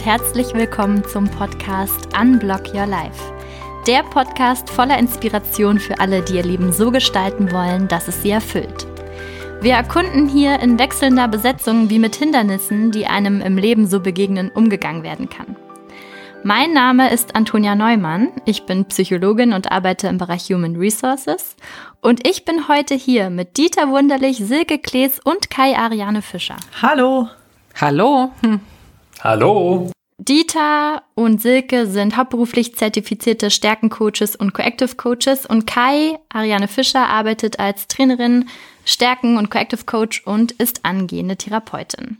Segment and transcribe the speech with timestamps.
[0.00, 3.20] Und herzlich willkommen zum Podcast Unblock Your Life.
[3.86, 8.30] Der Podcast voller Inspiration für alle, die ihr Leben so gestalten wollen, dass es sie
[8.30, 8.86] erfüllt.
[9.60, 14.50] Wir erkunden hier in wechselnder Besetzung, wie mit Hindernissen, die einem im Leben so begegnen,
[14.50, 15.54] umgegangen werden kann.
[16.44, 18.30] Mein Name ist Antonia Neumann.
[18.46, 21.56] Ich bin Psychologin und arbeite im Bereich Human Resources.
[22.00, 26.56] Und ich bin heute hier mit Dieter Wunderlich, Silke Klees und Kai Ariane Fischer.
[26.80, 27.28] Hallo.
[27.78, 28.30] Hallo.
[28.40, 28.60] Hm.
[29.22, 29.90] Hallo.
[30.16, 37.58] Dieter und Silke sind hauptberuflich zertifizierte Stärkencoaches und Coactive Coaches und Kai, Ariane Fischer, arbeitet
[37.58, 38.48] als Trainerin,
[38.84, 42.18] Stärken- und Coactive Coach und ist angehende Therapeutin.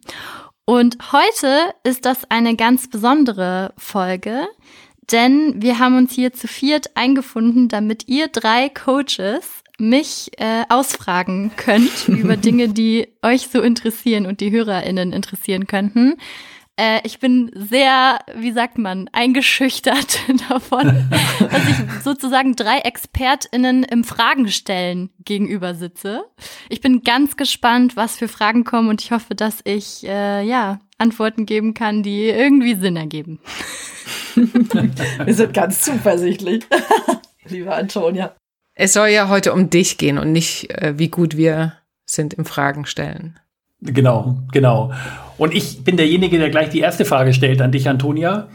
[0.67, 4.47] Und heute ist das eine ganz besondere Folge,
[5.11, 11.53] denn wir haben uns hier zu viert eingefunden, damit ihr drei Coaches mich äh, ausfragen
[11.57, 16.17] könnt über Dinge, die euch so interessieren und die HörerInnen interessieren könnten.
[16.81, 24.03] Äh, ich bin sehr, wie sagt man, eingeschüchtert davon, dass ich sozusagen drei ExpertInnen im
[24.03, 26.25] Fragenstellen gegenüber sitze.
[26.71, 30.81] Ich bin ganz gespannt, was für Fragen kommen und ich hoffe, dass ich äh, ja
[30.97, 33.41] Antworten geben kann, die irgendwie Sinn ergeben.
[34.35, 36.65] Wir sind ganz zuversichtlich,
[37.47, 38.35] liebe Antonia.
[38.75, 41.75] Es soll ja heute um dich gehen und nicht, äh, wie gut wir
[42.07, 43.39] sind im Fragen stellen.
[43.83, 44.93] Genau, genau.
[45.41, 48.49] Und ich bin derjenige, der gleich die erste Frage stellt an dich, Antonia.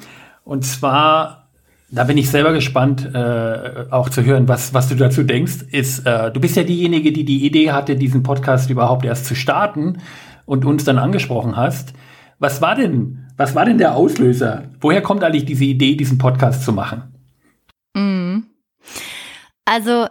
[0.43, 1.49] Und zwar,
[1.89, 6.05] da bin ich selber gespannt, äh, auch zu hören, was, was du dazu denkst, ist,
[6.05, 9.97] äh, du bist ja diejenige, die die Idee hatte, diesen Podcast überhaupt erst zu starten
[10.45, 11.93] und uns dann angesprochen hast.
[12.37, 14.65] Was war denn, was war denn der Auslöser?
[14.79, 17.15] Woher kommt eigentlich diese Idee, diesen Podcast zu machen?
[17.95, 18.43] Mm.
[19.65, 20.05] Also,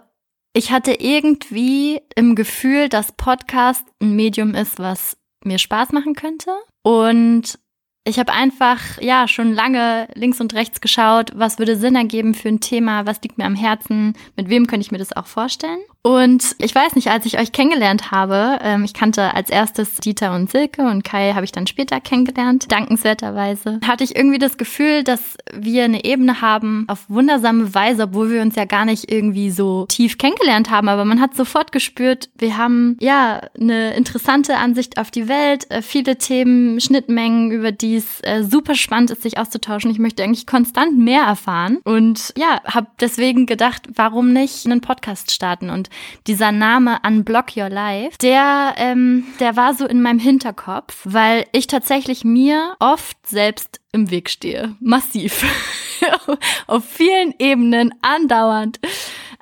[0.53, 6.51] ich hatte irgendwie im Gefühl, dass Podcast ein Medium ist, was mir Spaß machen könnte.
[6.83, 7.59] Und
[8.07, 12.49] ich habe einfach, ja, schon lange links und rechts geschaut, was würde Sinn ergeben für
[12.49, 15.81] ein Thema, was liegt mir am Herzen, mit wem könnte ich mir das auch vorstellen.
[16.07, 20.35] Und ich weiß nicht, als ich euch kennengelernt habe, ähm, ich kannte als erstes Dieter
[20.35, 25.03] und Silke und Kai habe ich dann später kennengelernt, dankenswerterweise, hatte ich irgendwie das Gefühl,
[25.03, 29.51] dass wir eine Ebene haben auf wundersame Weise, obwohl wir uns ja gar nicht irgendwie
[29.51, 34.99] so tief kennengelernt haben, aber man hat sofort gespürt, wir haben ja eine interessante Ansicht
[34.99, 39.39] auf die Welt, äh, viele Themen, Schnittmengen, über die es äh, super spannend ist, sich
[39.39, 39.91] auszutauschen.
[39.91, 45.31] Ich möchte eigentlich konstant mehr erfahren und ja, habe deswegen gedacht, warum nicht einen Podcast
[45.31, 45.89] starten und
[46.27, 51.67] dieser Name Unblock Your Life, der, ähm, der war so in meinem Hinterkopf, weil ich
[51.67, 54.75] tatsächlich mir oft selbst im Weg stehe.
[54.81, 55.45] Massiv.
[56.67, 58.81] Auf vielen Ebenen, andauernd.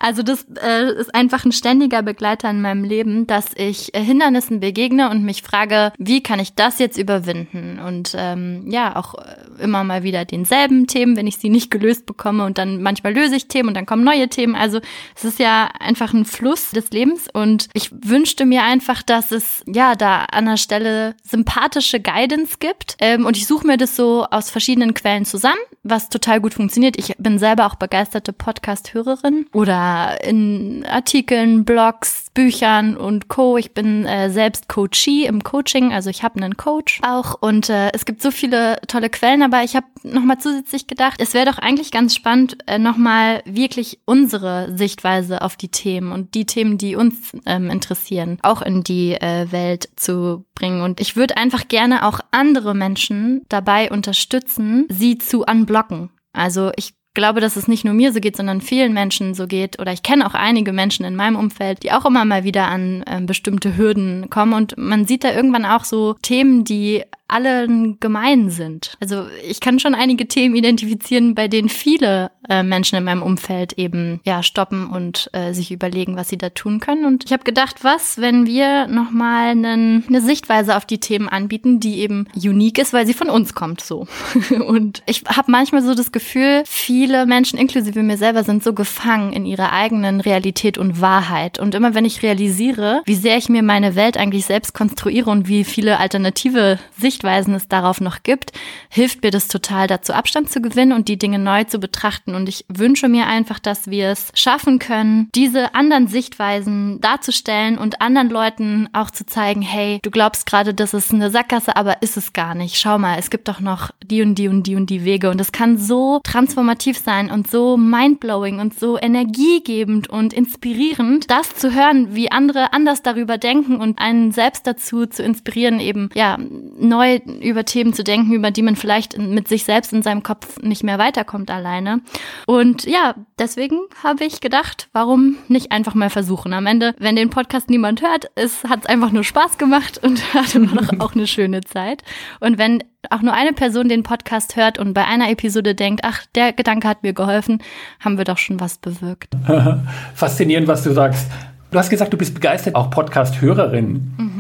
[0.03, 4.59] Also das äh, ist einfach ein ständiger Begleiter in meinem Leben, dass ich äh, Hindernissen
[4.59, 7.79] begegne und mich frage, wie kann ich das jetzt überwinden?
[7.79, 12.05] Und ähm, ja, auch äh, immer mal wieder denselben Themen, wenn ich sie nicht gelöst
[12.05, 14.57] bekomme und dann manchmal löse ich Themen und dann kommen neue Themen.
[14.57, 14.81] Also
[15.15, 19.63] es ist ja einfach ein Fluss des Lebens und ich wünschte mir einfach, dass es
[19.73, 24.27] ja da an der Stelle sympathische Guidance gibt ähm, und ich suche mir das so
[24.29, 26.99] aus verschiedenen Quellen zusammen, was total gut funktioniert.
[26.99, 29.92] Ich bin selber auch begeisterte Podcast-Hörerin oder
[30.23, 33.57] in Artikeln, Blogs, Büchern und Co.
[33.57, 37.91] Ich bin äh, selbst Coachee im Coaching, also ich habe einen Coach auch und äh,
[37.93, 41.59] es gibt so viele tolle Quellen, aber ich habe nochmal zusätzlich gedacht, es wäre doch
[41.59, 46.97] eigentlich ganz spannend, äh, nochmal wirklich unsere Sichtweise auf die Themen und die Themen, die
[46.97, 50.83] uns ähm, interessieren, auch in die äh, Welt zu bringen.
[50.83, 56.11] Und ich würde einfach gerne auch andere Menschen dabei unterstützen, sie zu unblocken.
[56.33, 59.81] Also ich glaube, dass es nicht nur mir so geht, sondern vielen Menschen so geht.
[59.81, 63.03] Oder ich kenne auch einige Menschen in meinem Umfeld, die auch immer mal wieder an
[63.07, 64.55] äh, bestimmte Hürden kommen.
[64.55, 68.97] Und man sieht da irgendwann auch so Themen, die allen gemein sind.
[69.01, 73.75] Also ich kann schon einige Themen identifizieren, bei denen viele äh, Menschen in meinem Umfeld
[73.75, 77.05] eben ja stoppen und äh, sich überlegen, was sie da tun können.
[77.05, 82.01] Und ich habe gedacht, was, wenn wir nochmal eine Sichtweise auf die Themen anbieten, die
[82.01, 84.07] eben unique ist, weil sie von uns kommt so.
[84.67, 89.33] und ich habe manchmal so das Gefühl, viele Menschen, inklusive mir selber, sind so gefangen
[89.33, 91.59] in ihrer eigenen Realität und Wahrheit.
[91.59, 95.49] Und immer wenn ich realisiere, wie sehr ich mir meine Welt eigentlich selbst konstruiere und
[95.49, 98.53] wie viele alternative Sichtweisen Sichtweisen es darauf noch gibt,
[98.89, 102.35] hilft mir das total dazu, Abstand zu gewinnen und die Dinge neu zu betrachten.
[102.35, 108.01] Und ich wünsche mir einfach, dass wir es schaffen können, diese anderen Sichtweisen darzustellen und
[108.01, 112.17] anderen Leuten auch zu zeigen, hey, du glaubst gerade, das ist eine Sackgasse, aber ist
[112.17, 112.79] es gar nicht.
[112.79, 115.31] Schau mal, es gibt doch noch die und die und die und die Wege.
[115.31, 121.55] Und es kann so transformativ sein und so mindblowing und so energiegebend und inspirierend, das
[121.55, 126.39] zu hören, wie andere anders darüber denken und einen selbst dazu zu inspirieren, eben, ja,
[126.79, 130.23] neu neu über Themen zu denken, über die man vielleicht mit sich selbst in seinem
[130.23, 132.01] Kopf nicht mehr weiterkommt alleine.
[132.47, 136.53] Und ja, deswegen habe ich gedacht, warum nicht einfach mal versuchen?
[136.53, 138.31] Am Ende, wenn den Podcast niemand hört,
[138.69, 142.03] hat es einfach nur Spaß gemacht und hatte man doch auch eine schöne Zeit.
[142.41, 146.25] Und wenn auch nur eine Person den Podcast hört und bei einer Episode denkt, ach,
[146.35, 147.61] der Gedanke hat mir geholfen,
[147.99, 149.35] haben wir doch schon was bewirkt.
[150.15, 151.27] Faszinierend, was du sagst.
[151.73, 154.15] Du hast gesagt, du bist begeistert, auch Podcast-Hörerin.
[154.19, 154.32] Mhm.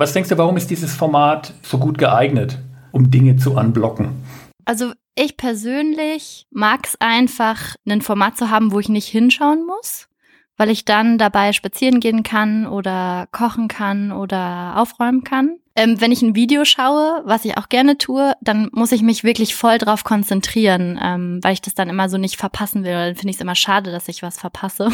[0.00, 2.58] Was denkst du, warum ist dieses Format so gut geeignet,
[2.90, 4.24] um Dinge zu unblocken?
[4.64, 10.08] Also ich persönlich mag es einfach, ein Format zu haben, wo ich nicht hinschauen muss,
[10.56, 15.58] weil ich dann dabei spazieren gehen kann oder kochen kann oder aufräumen kann.
[15.76, 19.22] Ähm, wenn ich ein Video schaue, was ich auch gerne tue, dann muss ich mich
[19.22, 22.92] wirklich voll drauf konzentrieren, ähm, weil ich das dann immer so nicht verpassen will.
[22.92, 24.90] Dann finde ich es immer schade, dass ich was verpasse.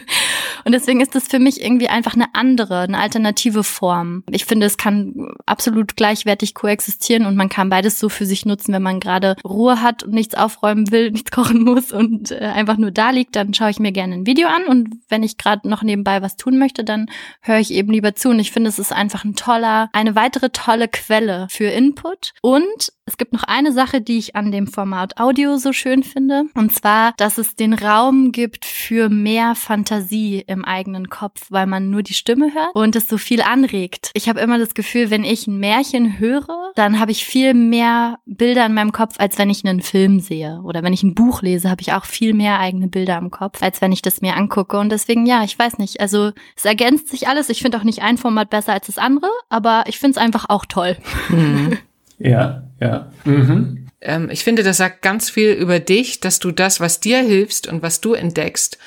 [0.64, 4.24] und deswegen ist das für mich irgendwie einfach eine andere, eine alternative Form.
[4.30, 8.72] Ich finde, es kann absolut gleichwertig koexistieren und man kann beides so für sich nutzen,
[8.72, 12.78] wenn man gerade Ruhe hat und nichts aufräumen will, nichts kochen muss und äh, einfach
[12.78, 15.68] nur da liegt, dann schaue ich mir gerne ein Video an und wenn ich gerade
[15.68, 17.06] noch nebenbei was tun möchte, dann
[17.40, 18.30] höre ich eben lieber zu.
[18.30, 22.32] Und ich finde, es ist einfach ein toller, eine weitere tolle Quelle für Input.
[22.42, 26.44] Und es gibt noch eine Sache, die ich an dem Format Audio so schön finde.
[26.54, 31.90] Und zwar, dass es den Raum gibt für mehr Fantasie im eigenen Kopf, weil man
[31.90, 34.10] nur die Stimme hört und es so viel anregt.
[34.14, 38.18] Ich habe immer das Gefühl, wenn ich ein Märchen höre, dann habe ich viel mehr
[38.26, 40.60] Bilder in meinem Kopf, als wenn ich einen Film sehe.
[40.62, 43.60] Oder wenn ich ein Buch lese, habe ich auch viel mehr eigene Bilder im Kopf,
[43.60, 44.78] als wenn ich das mir angucke.
[44.78, 46.00] Und deswegen, ja, ich weiß nicht.
[46.00, 47.48] Also es ergänzt sich alles.
[47.48, 50.48] Ich finde auch nicht ein Format besser als das andere, aber ich finde es einfach
[50.48, 50.96] auch toll.
[51.28, 51.78] Mhm.
[52.18, 53.10] Ja, ja.
[53.24, 53.88] Mhm.
[54.00, 57.66] Ähm, ich finde, das sagt ganz viel über dich, dass du das, was dir hilfst
[57.66, 58.78] und was du entdeckst,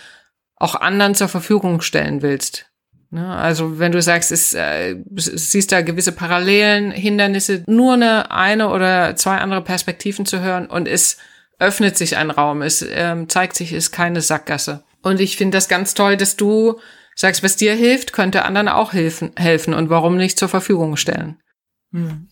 [0.55, 2.67] auch anderen zur Verfügung stellen willst.
[3.09, 3.27] Ne?
[3.35, 9.15] Also wenn du sagst, es, äh, siehst da gewisse Parallelen, Hindernisse, nur eine, eine oder
[9.15, 11.17] zwei andere Perspektiven zu hören und es
[11.59, 14.83] öffnet sich ein Raum, es ähm, zeigt sich, es ist keine Sackgasse.
[15.01, 16.79] Und ich finde das ganz toll, dass du
[17.15, 21.41] sagst, was dir hilft, könnte anderen auch helfen, helfen und warum nicht zur Verfügung stellen.
[21.91, 22.29] Hm.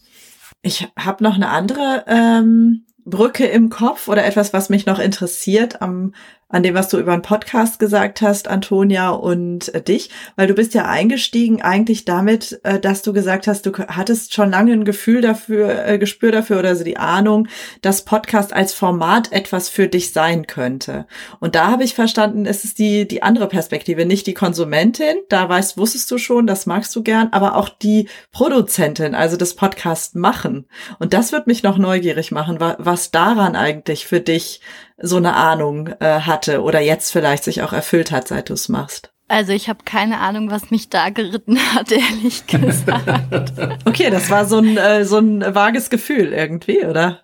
[0.62, 5.82] Ich habe noch eine andere ähm, Brücke im Kopf oder etwas, was mich noch interessiert
[5.82, 6.14] am
[6.52, 10.54] an dem, was du über einen Podcast gesagt hast, Antonia und äh, dich, weil du
[10.54, 14.86] bist ja eingestiegen eigentlich damit, äh, dass du gesagt hast, du hattest schon lange ein
[14.86, 17.48] Gefühl dafür, äh, Gespür dafür oder so die Ahnung,
[17.82, 21.06] dass Podcast als Format etwas für dich sein könnte.
[21.40, 25.48] Und da habe ich verstanden, es ist die, die andere Perspektive, nicht die Konsumentin, da
[25.48, 30.16] weißt, wusstest du schon, das magst du gern, aber auch die Produzentin, also das Podcast
[30.16, 30.66] machen.
[31.00, 34.62] Und das wird mich noch neugierig machen, was daran eigentlich für dich
[35.02, 38.70] so eine Ahnung äh, hatte oder jetzt vielleicht sich auch erfüllt hat, seit du es
[38.70, 39.12] machst?
[39.28, 43.54] Also ich habe keine Ahnung, was mich da geritten hat, ehrlich gesagt.
[43.86, 47.22] okay, das war so ein, äh, so ein vages Gefühl irgendwie, oder?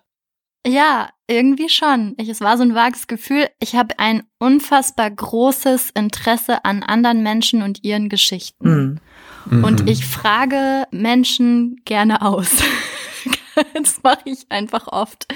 [0.66, 2.14] Ja, irgendwie schon.
[2.18, 3.48] Ich, es war so ein vages Gefühl.
[3.60, 9.00] Ich habe ein unfassbar großes Interesse an anderen Menschen und ihren Geschichten.
[9.50, 9.64] Mhm.
[9.64, 9.88] Und mhm.
[9.88, 12.50] ich frage Menschen gerne aus.
[13.74, 15.26] das mache ich einfach oft.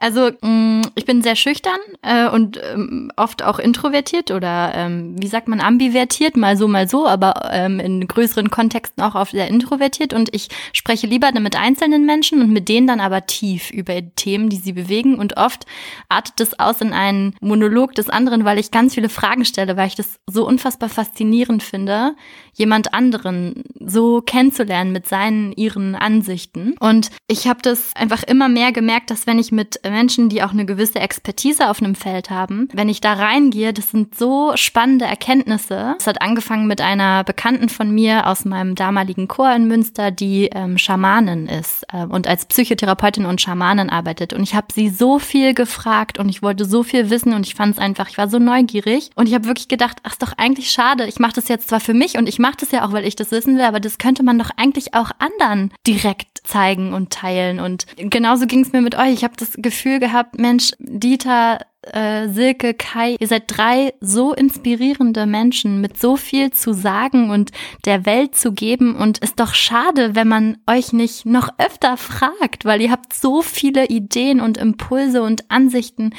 [0.00, 5.26] Also mm, ich bin sehr schüchtern äh, und ähm, oft auch introvertiert oder ähm, wie
[5.26, 9.48] sagt man ambivertiert, mal so, mal so, aber ähm, in größeren Kontexten auch oft sehr
[9.48, 13.94] introvertiert und ich spreche lieber mit einzelnen Menschen und mit denen dann aber tief über
[14.14, 15.66] Themen, die sie bewegen und oft
[16.08, 19.88] artet es aus in einen Monolog des anderen, weil ich ganz viele Fragen stelle, weil
[19.88, 22.14] ich das so unfassbar faszinierend finde,
[22.54, 26.74] jemand anderen so kennenzulernen mit seinen, ihren Ansichten.
[26.80, 30.52] Und ich habe das einfach immer mehr gemerkt, dass wenn ich mit Menschen, die auch
[30.52, 35.04] eine gewisse Expertise auf einem Feld haben, wenn ich da reingehe, das sind so spannende
[35.04, 35.94] Erkenntnisse.
[35.98, 40.50] Es hat angefangen mit einer Bekannten von mir aus meinem damaligen Chor in Münster, die
[40.52, 44.32] ähm, Schamanin ist äh, und als Psychotherapeutin und Schamanin arbeitet.
[44.32, 47.54] Und ich habe sie so viel gefragt und ich wollte so viel wissen und ich
[47.54, 50.38] fand es einfach, ich war so neugierig und ich habe wirklich gedacht, ach, ist doch
[50.38, 51.06] eigentlich schade.
[51.06, 53.16] Ich mache das jetzt zwar für mich und ich mache das ja auch, weil ich
[53.16, 57.55] das wissen will, aber das könnte man doch eigentlich auch anderen direkt zeigen und teilen.
[57.60, 59.12] Und genauso ging es mir mit euch.
[59.12, 65.26] Ich habe das Gefühl gehabt, Mensch, Dieter, äh, Silke, Kai, ihr seid drei so inspirierende
[65.26, 67.52] Menschen mit so viel zu sagen und
[67.84, 68.96] der Welt zu geben.
[68.96, 73.42] Und ist doch schade, wenn man euch nicht noch öfter fragt, weil ihr habt so
[73.42, 76.14] viele Ideen und Impulse und Ansichten,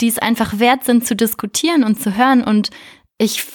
[0.00, 2.42] die es einfach wert sind zu diskutieren und zu hören.
[2.42, 2.70] Und
[3.18, 3.46] ich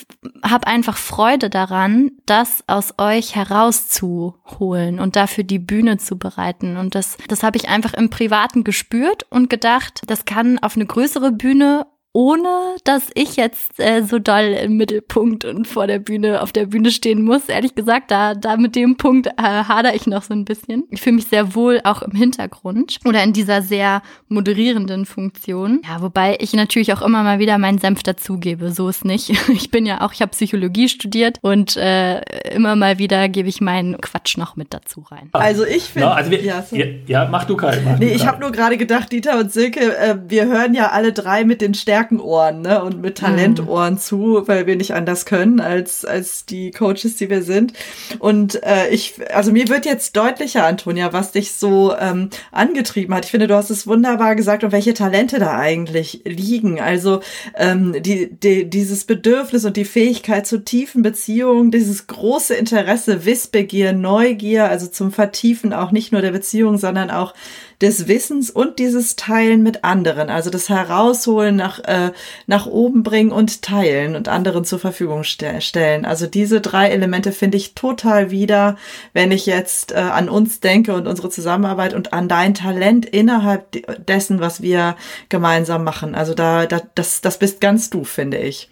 [0.43, 6.77] habe einfach Freude daran, das aus euch herauszuholen und dafür die Bühne zu bereiten.
[6.77, 10.87] Und das, das habe ich einfach im Privaten gespürt und gedacht, das kann auf eine
[10.87, 16.41] größere Bühne ohne dass ich jetzt äh, so doll im Mittelpunkt und vor der Bühne,
[16.41, 17.47] auf der Bühne stehen muss.
[17.47, 20.83] Ehrlich gesagt, da, da mit dem Punkt äh, hader ich noch so ein bisschen.
[20.89, 25.81] Ich fühle mich sehr wohl auch im Hintergrund oder in dieser sehr moderierenden Funktion.
[25.87, 28.71] Ja, wobei ich natürlich auch immer mal wieder meinen Senf dazugebe.
[28.71, 29.31] So ist nicht.
[29.61, 33.61] Ich bin ja auch, ich habe Psychologie studiert und äh, immer mal wieder gebe ich
[33.61, 35.29] meinen Quatsch noch mit dazu rein.
[35.33, 36.07] Also ich finde.
[36.07, 36.75] Ja, also ja, so.
[36.75, 37.79] ja, ja, mach du Kai.
[37.83, 40.89] Mach nee, du ich habe nur gerade gedacht, Dieter und Silke, äh, wir hören ja
[40.91, 42.83] alle drei mit den Stärken Stärkenohren ne?
[42.83, 43.99] und mit Talentohren mhm.
[43.99, 47.73] zu, weil wir nicht anders können als, als die Coaches, die wir sind.
[48.19, 53.25] Und äh, ich, also mir wird jetzt deutlicher, Antonia, was dich so ähm, angetrieben hat.
[53.25, 56.79] Ich finde, du hast es wunderbar gesagt und welche Talente da eigentlich liegen.
[56.79, 57.21] Also
[57.55, 63.93] ähm, die, die, dieses Bedürfnis und die Fähigkeit zu tiefen Beziehungen, dieses große Interesse, Wissbegier,
[63.93, 67.33] Neugier, also zum Vertiefen auch nicht nur der Beziehung, sondern auch
[67.81, 72.11] des Wissens und dieses Teilen mit anderen, also das Herausholen, nach, äh,
[72.45, 76.05] nach oben bringen und teilen und anderen zur Verfügung ste stellen.
[76.05, 78.77] Also diese drei Elemente finde ich total wieder,
[79.13, 84.05] wenn ich jetzt äh, an uns denke und unsere Zusammenarbeit und an dein Talent innerhalb
[84.05, 84.95] dessen, was wir
[85.29, 86.13] gemeinsam machen.
[86.13, 88.69] Also da, da das, das bist ganz du, finde ich.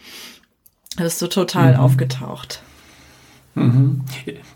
[0.98, 1.80] Da bist du total mhm.
[1.80, 2.62] aufgetaucht.
[3.60, 4.02] Mhm.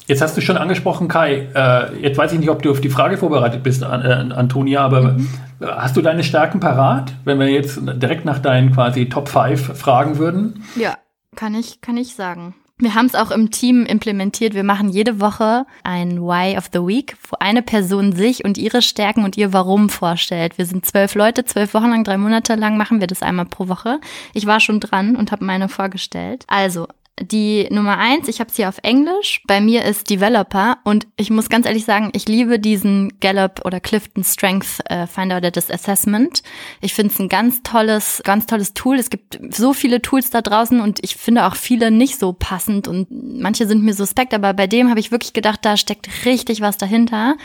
[0.08, 1.48] Jetzt hast du schon angesprochen, Kai.
[1.54, 4.82] Äh, jetzt weiß ich nicht, ob du auf die Frage vorbereitet bist, an, äh, Antonia,
[4.82, 5.28] aber mhm.
[5.62, 10.18] hast du deine Stärken parat, wenn wir jetzt direkt nach deinen quasi Top 5 fragen
[10.18, 10.64] würden?
[10.76, 10.98] Ja,
[11.36, 12.56] kann ich, kann ich sagen.
[12.80, 14.56] Wir haben es auch im Team implementiert.
[14.56, 18.82] Wir machen jede Woche ein Why of the Week, wo eine Person sich und ihre
[18.82, 20.58] Stärken und ihr Warum vorstellt.
[20.58, 23.70] Wir sind zwölf Leute, zwölf Wochen lang, drei Monate lang machen wir das einmal pro
[23.70, 24.00] Woche.
[24.34, 26.46] Ich war schon dran und habe meine vorgestellt.
[26.48, 26.88] Also,
[27.24, 29.42] die Nummer eins, ich habe sie auf Englisch.
[29.48, 33.80] Bei mir ist Developer und ich muss ganz ehrlich sagen, ich liebe diesen Gallup oder
[33.80, 36.44] Clifton Strength äh, Finder oder das Assessment.
[36.82, 38.98] Ich finde es ein ganz tolles, ganz tolles Tool.
[38.98, 42.88] Es gibt so viele Tools da draußen und ich finde auch viele nicht so passend
[42.88, 46.62] und manche sind mir suspekt, aber bei dem habe ich wirklich gedacht, da steckt richtig
[46.62, 47.36] was dahinter.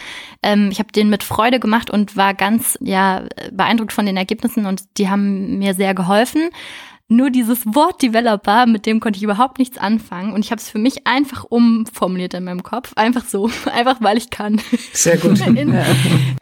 [0.42, 4.66] Ähm, ich habe den mit Freude gemacht und war ganz ja beeindruckt von den Ergebnissen
[4.66, 6.50] und die haben mir sehr geholfen.
[7.10, 10.34] Nur dieses Wort Developer, mit dem konnte ich überhaupt nichts anfangen.
[10.34, 12.92] Und ich habe es für mich einfach umformuliert in meinem Kopf.
[12.96, 14.60] Einfach so, einfach weil ich kann.
[14.92, 15.40] Sehr gut.
[15.46, 15.74] in,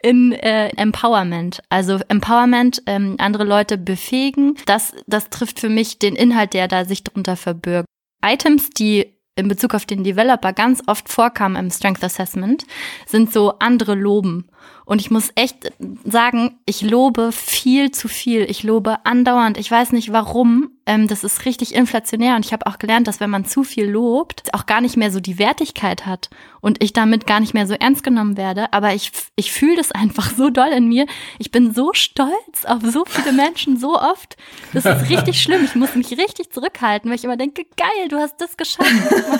[0.01, 1.61] in äh, Empowerment.
[1.69, 4.55] Also Empowerment, ähm, andere Leute befähigen.
[4.65, 7.87] Das, das trifft für mich den Inhalt, der da sich drunter verbirgt.
[8.21, 12.65] Items, die in Bezug auf den Developer ganz oft vorkamen im Strength Assessment,
[13.05, 14.49] sind so andere loben.
[14.85, 15.71] Und ich muss echt
[16.05, 18.49] sagen, ich lobe viel zu viel.
[18.49, 19.57] Ich lobe andauernd.
[19.57, 20.71] Ich weiß nicht warum.
[20.85, 22.37] Ähm, das ist richtig inflationär.
[22.37, 25.11] Und ich habe auch gelernt, dass wenn man zu viel lobt, auch gar nicht mehr
[25.11, 26.29] so die Wertigkeit hat
[26.61, 28.71] und ich damit gar nicht mehr so ernst genommen werde.
[28.71, 31.05] Aber ich, ich fühle das einfach so doll in mir.
[31.37, 34.37] Ich bin so stolz auf so viele Menschen so oft.
[34.73, 35.65] Das ist richtig schlimm.
[35.65, 38.89] Ich muss mich richtig zurückhalten, weil ich immer denke, geil, du hast das geschafft.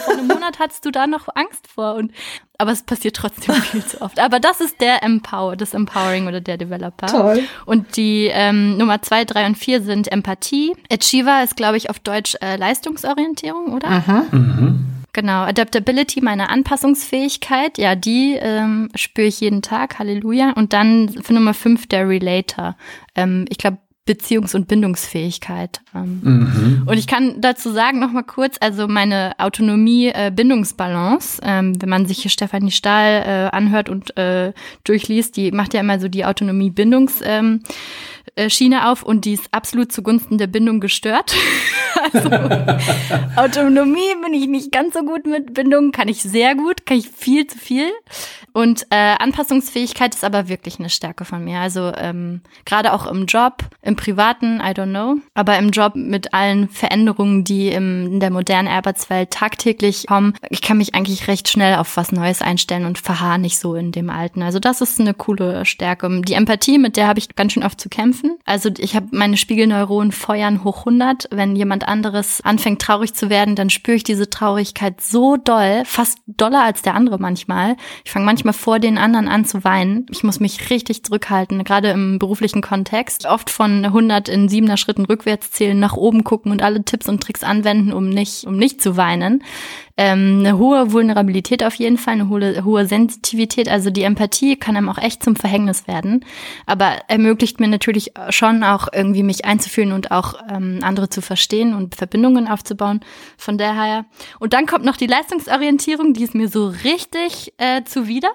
[0.04, 1.96] Vor einem Monat hattest du da noch Angst vor.
[1.96, 2.12] Und
[2.58, 4.20] aber es passiert trotzdem viel zu oft.
[4.20, 7.08] Aber das ist der Empower, das Empowering oder der Developer.
[7.08, 7.44] Toll.
[7.66, 10.74] Und die ähm, Nummer zwei, drei und vier sind Empathie.
[10.92, 13.88] Achiever ist, glaube ich, auf Deutsch äh, Leistungsorientierung, oder?
[13.88, 14.26] Aha.
[14.32, 14.86] Mhm.
[15.14, 20.52] Genau, Adaptability, meine Anpassungsfähigkeit, ja, die ähm, spüre ich jeden Tag, Halleluja.
[20.52, 22.76] Und dann für Nummer fünf der Relator.
[23.16, 25.82] Ähm, ich glaube, Beziehungs- und Bindungsfähigkeit.
[25.94, 26.22] Ähm.
[26.24, 26.84] Mhm.
[26.88, 32.06] Und ich kann dazu sagen, noch mal kurz, also meine Autonomie-Bindungsbalance, äh, ähm, wenn man
[32.06, 36.26] sich hier Stefanie Stahl äh, anhört und äh, durchliest, die macht ja immer so die
[36.26, 37.62] Autonomie-Bindungs- ähm,
[38.36, 38.50] äh,
[38.84, 41.36] auf und die ist absolut zugunsten der Bindung gestört.
[42.14, 42.30] also
[43.36, 47.10] Autonomie bin ich nicht ganz so gut mit Bindung, kann ich sehr gut, kann ich
[47.10, 47.90] viel zu viel.
[48.58, 51.60] Und äh, Anpassungsfähigkeit ist aber wirklich eine Stärke von mir.
[51.60, 56.34] Also ähm, gerade auch im Job, im Privaten, I don't know, aber im Job mit
[56.34, 61.50] allen Veränderungen, die im, in der modernen Arbeitswelt tagtäglich kommen, ich kann mich eigentlich recht
[61.50, 64.42] schnell auf was Neues einstellen und verharre nicht so in dem Alten.
[64.42, 66.10] Also das ist eine coole Stärke.
[66.24, 68.40] Die Empathie, mit der habe ich ganz schön oft zu kämpfen.
[68.44, 71.28] Also ich habe meine Spiegelneuronen feuern hoch 100.
[71.30, 76.18] Wenn jemand anderes anfängt traurig zu werden, dann spüre ich diese Traurigkeit so doll, fast
[76.26, 77.76] doller als der andere manchmal.
[78.04, 80.06] Ich fange manchmal manchmal vor den anderen an.
[80.10, 83.26] Ich muss mich richtig zurückhalten, gerade im beruflichen Kontext.
[83.26, 87.22] Oft von 100 in siebener Schritten rückwärts zählen, nach oben gucken und alle Tipps und
[87.22, 89.44] Tricks anwenden, um nicht, um nicht zu weinen
[89.98, 93.68] ähm, eine hohe Vulnerabilität auf jeden Fall, eine hohe, hohe Sensitivität.
[93.68, 96.24] Also die Empathie kann einem auch echt zum Verhängnis werden,
[96.66, 101.74] aber ermöglicht mir natürlich schon auch irgendwie mich einzufühlen und auch ähm, andere zu verstehen
[101.74, 103.02] und Verbindungen aufzubauen.
[103.38, 104.06] Von daher.
[104.40, 108.30] Und dann kommt noch die Leistungsorientierung, die ist mir so richtig äh, zuwider.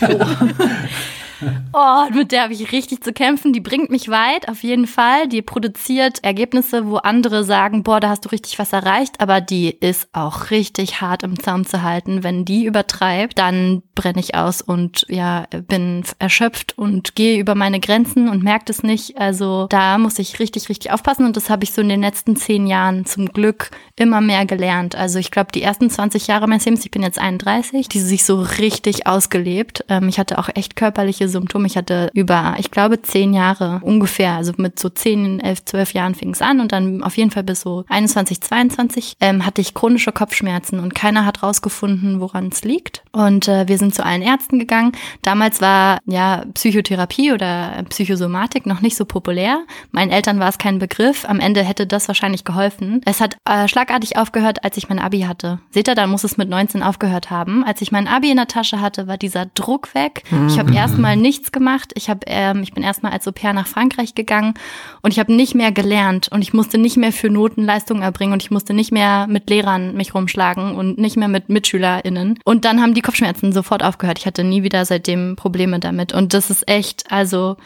[1.76, 3.52] Oh, mit der habe ich richtig zu kämpfen.
[3.52, 5.28] Die bringt mich weit, auf jeden Fall.
[5.28, 9.20] Die produziert Ergebnisse, wo andere sagen, boah, da hast du richtig was erreicht.
[9.20, 12.22] Aber die ist auch richtig hart im Zaum zu halten.
[12.22, 17.80] Wenn die übertreibt, dann brenne ich aus und ja, bin erschöpft und gehe über meine
[17.80, 19.18] Grenzen und merkt es nicht.
[19.18, 21.26] Also da muss ich richtig, richtig aufpassen.
[21.26, 24.94] Und das habe ich so in den letzten zehn Jahren zum Glück immer mehr gelernt.
[24.94, 28.24] Also ich glaube, die ersten 20 Jahre meines Lebens, ich bin jetzt 31, die sich
[28.24, 29.84] so richtig ausgelebt.
[29.88, 31.66] Ähm, ich hatte auch echt körperliche Symptome.
[31.66, 36.14] Ich hatte über, ich glaube, zehn Jahre ungefähr, also mit so zehn, elf, zwölf Jahren
[36.14, 39.74] fing es an und dann auf jeden Fall bis so 21, 22 ähm, hatte ich
[39.74, 43.02] chronische Kopfschmerzen und keiner hat rausgefunden, woran es liegt.
[43.12, 44.92] Und äh, wir sind zu allen Ärzten gegangen.
[45.22, 49.64] Damals war ja Psychotherapie oder Psychosomatik noch nicht so populär.
[49.92, 51.24] Meinen Eltern war es kein Begriff.
[51.28, 53.00] Am Ende hätte das wahrscheinlich geholfen.
[53.04, 55.60] Es hat äh, schlagartig aufgehört, als ich mein Abi hatte.
[55.70, 57.64] Seht ihr, dann muss es mit 19 aufgehört haben.
[57.64, 60.22] Als ich mein Abi in der Tasche hatte, war dieser Druck weg.
[60.48, 60.76] Ich habe mhm.
[61.14, 61.92] Erstmal nichts gemacht.
[61.94, 64.54] Ich habe, ähm, ich bin erstmal als Au pair nach Frankreich gegangen
[65.02, 68.42] und ich habe nicht mehr gelernt und ich musste nicht mehr für Notenleistungen erbringen und
[68.42, 72.38] ich musste nicht mehr mit Lehrern mich rumschlagen und nicht mehr mit MitschülerInnen.
[72.44, 74.18] Und dann haben die Kopfschmerzen sofort aufgehört.
[74.18, 76.12] Ich hatte nie wieder seitdem Probleme damit.
[76.12, 77.56] Und das ist echt, also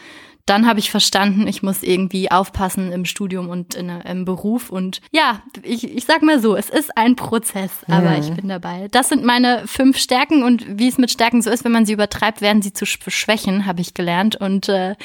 [0.45, 4.69] dann habe ich verstanden, ich muss irgendwie aufpassen im Studium und in, im Beruf.
[4.69, 8.17] Und ja, ich, ich sag mal so, es ist ein Prozess, aber mhm.
[8.19, 8.87] ich bin dabei.
[8.91, 11.93] Das sind meine fünf Stärken und wie es mit Stärken so ist, wenn man sie
[11.93, 14.35] übertreibt, werden sie zu Schwächen, habe ich gelernt.
[14.35, 14.95] Und äh,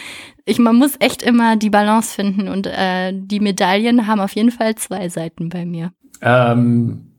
[0.47, 4.50] ich, man muss echt immer die Balance finden und äh, die Medaillen haben auf jeden
[4.50, 5.93] Fall zwei Seiten bei mir.
[6.23, 7.11] Ähm,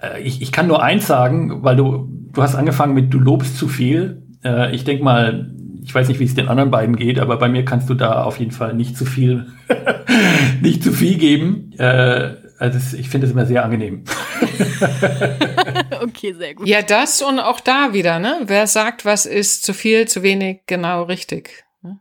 [0.00, 3.56] äh, ich, ich kann nur eins sagen, weil du, du hast angefangen mit, du lobst
[3.56, 4.22] zu viel.
[4.44, 5.50] Äh, ich denke mal,
[5.84, 8.24] ich weiß nicht, wie es den anderen beiden geht, aber bei mir kannst du da
[8.24, 9.48] auf jeden Fall nicht zu viel,
[10.62, 11.72] nicht zu viel geben.
[11.78, 14.04] Äh, also ich finde es immer sehr angenehm.
[16.02, 16.66] okay, sehr gut.
[16.66, 18.40] Ja, das und auch da wieder, ne?
[18.46, 21.64] Wer sagt, was ist zu viel, zu wenig, genau richtig.
[21.82, 21.98] Ne?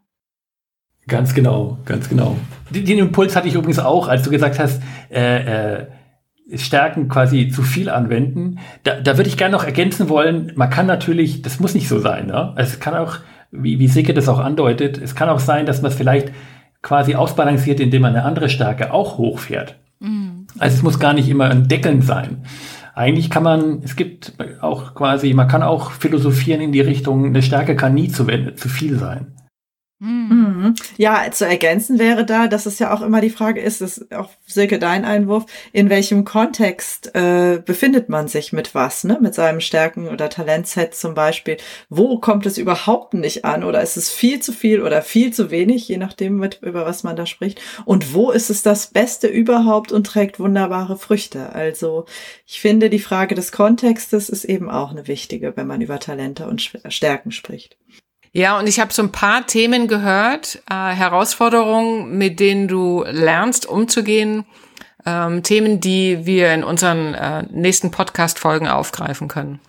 [1.07, 2.37] Ganz genau, ganz genau.
[2.69, 4.81] Den, den Impuls hatte ich übrigens auch, als du gesagt hast,
[5.11, 5.87] äh, äh,
[6.55, 8.59] Stärken quasi zu viel anwenden.
[8.83, 11.99] Da, da würde ich gerne noch ergänzen wollen, man kann natürlich, das muss nicht so
[11.99, 12.53] sein, ne?
[12.55, 13.17] Also es kann auch
[13.53, 16.31] wie, wie Sicke das auch andeutet, es kann auch sein, dass man es vielleicht
[16.81, 19.75] quasi ausbalanciert, indem man eine andere Stärke auch hochfährt.
[19.99, 20.47] Mhm.
[20.59, 22.43] Also es muss gar nicht immer ein Deckeln sein.
[22.95, 27.41] Eigentlich kann man, es gibt auch quasi, man kann auch philosophieren in die Richtung, eine
[27.41, 29.32] Stärke kann nie zu, zu viel sein.
[29.99, 30.75] Mhm.
[30.97, 34.31] Ja, zu ergänzen wäre da, dass es ja auch immer die Frage ist, ist auch
[34.45, 39.19] Silke dein Einwurf, in welchem Kontext äh, befindet man sich mit was, ne?
[39.21, 41.55] Mit seinem Stärken- oder Talentset zum Beispiel.
[41.87, 43.63] Wo kommt es überhaupt nicht an?
[43.63, 47.03] Oder ist es viel zu viel oder viel zu wenig, je nachdem, mit, über was
[47.03, 47.61] man da spricht?
[47.85, 51.53] Und wo ist es das Beste überhaupt und trägt wunderbare Früchte?
[51.53, 52.05] Also
[52.45, 56.45] ich finde, die Frage des Kontextes ist eben auch eine wichtige, wenn man über Talente
[56.47, 57.77] und Stärken spricht.
[58.35, 63.67] Ja, und ich habe so ein paar Themen gehört, äh, Herausforderungen, mit denen du lernst,
[63.67, 64.45] umzugehen,
[65.05, 69.59] ähm, Themen, die wir in unseren äh, nächsten Podcast-Folgen aufgreifen können.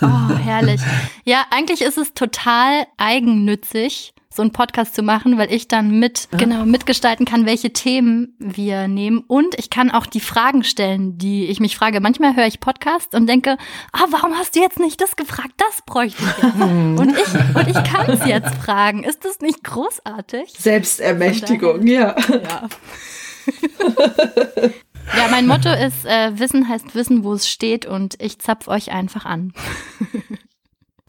[0.00, 0.80] Oh, herrlich.
[1.24, 6.28] Ja, eigentlich ist es total eigennützig, so einen Podcast zu machen, weil ich dann mit,
[6.32, 6.38] ja.
[6.38, 9.24] genau, mitgestalten kann, welche Themen wir nehmen.
[9.26, 12.00] Und ich kann auch die Fragen stellen, die ich mich frage.
[12.00, 13.56] Manchmal höre ich Podcasts und denke,
[13.92, 15.52] ah, warum hast du jetzt nicht das gefragt?
[15.58, 16.60] Das bräuchte ich jetzt.
[16.60, 19.04] und ich, und ich kann es jetzt fragen.
[19.04, 20.52] Ist das nicht großartig?
[20.58, 22.16] Selbstermächtigung, ja.
[22.28, 22.68] Ja.
[25.16, 28.92] Ja, mein Motto ist, äh, Wissen heißt Wissen, wo es steht und ich zapf euch
[28.92, 29.52] einfach an.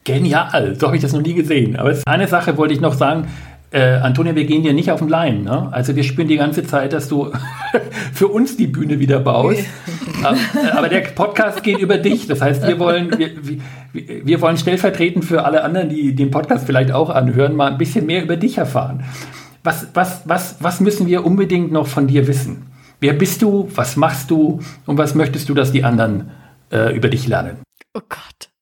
[0.03, 1.77] Genial, so habe ich das noch nie gesehen.
[1.77, 3.27] Aber eine Sache wollte ich noch sagen.
[3.71, 5.43] Äh, Antonia, wir gehen dir nicht auf den Leim.
[5.43, 5.69] Ne?
[5.71, 7.31] Also wir spüren die ganze Zeit, dass du
[8.13, 9.65] für uns die Bühne wieder baust.
[10.71, 12.27] aber, der Podcast geht über dich.
[12.27, 13.31] Das heißt, wir wollen, wir,
[13.93, 17.79] wir, wir wollen stellvertretend für alle anderen, die den Podcast vielleicht auch anhören, mal ein
[17.79, 19.05] bisschen mehr über dich erfahren.
[19.63, 22.67] Was, was, was, was müssen wir unbedingt noch von dir wissen?
[22.99, 23.69] Wer bist du?
[23.73, 24.59] Was machst du?
[24.85, 26.29] Und was möchtest du, dass die anderen
[26.71, 27.57] äh, über dich lernen?
[27.95, 28.52] Oh Gott.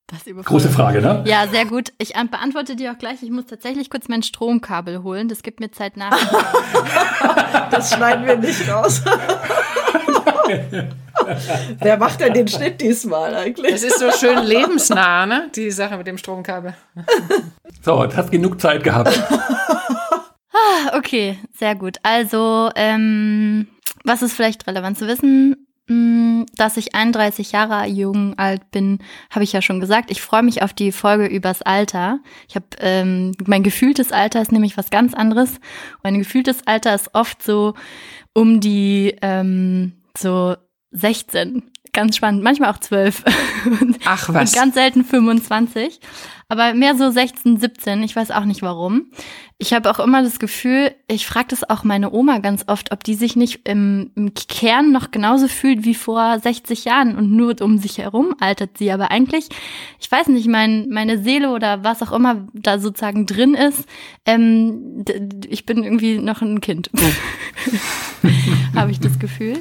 [0.43, 1.23] Große Frage, ne?
[1.25, 1.93] Ja, sehr gut.
[1.97, 3.23] Ich beantworte dir auch gleich.
[3.23, 5.29] Ich muss tatsächlich kurz mein Stromkabel holen.
[5.29, 6.11] Das gibt mir Zeit nach.
[7.71, 9.01] das schneiden wir nicht raus.
[11.79, 13.71] Wer macht denn den Schnitt diesmal eigentlich?
[13.71, 15.49] Das ist so schön lebensnah, ne?
[15.55, 16.73] Die Sache mit dem Stromkabel.
[17.83, 19.19] So, du hast genug Zeit gehabt.
[20.53, 21.97] Ah, okay, sehr gut.
[22.03, 23.65] Also, ähm,
[24.03, 25.65] was ist vielleicht relevant zu wissen?
[25.87, 30.11] Mm, dass ich 31 Jahre jung alt bin, habe ich ja schon gesagt.
[30.11, 32.19] Ich freue mich auf die Folge übers Alter.
[32.47, 35.59] Ich habe ähm, mein gefühltes Alter ist nämlich was ganz anderes.
[36.03, 37.73] Mein gefühltes Alter ist oft so
[38.33, 40.55] um die ähm, so
[40.91, 41.63] 16.
[41.93, 43.23] Ganz spannend, manchmal auch 12.
[44.05, 44.51] Ach was.
[44.51, 45.99] Und ganz selten 25.
[46.51, 48.03] aber mehr so 16, 17.
[48.03, 49.05] Ich weiß auch nicht warum.
[49.57, 53.05] Ich habe auch immer das Gefühl, ich frage das auch meine Oma ganz oft, ob
[53.05, 57.55] die sich nicht im, im Kern noch genauso fühlt wie vor 60 Jahren und nur
[57.61, 58.91] um sich herum altert sie.
[58.91, 59.47] Aber eigentlich,
[60.01, 63.85] ich weiß nicht, mein, meine Seele oder was auch immer da sozusagen drin ist,
[64.25, 65.05] ähm,
[65.47, 66.89] ich bin irgendwie noch ein Kind.
[68.75, 69.57] habe ich das Gefühl.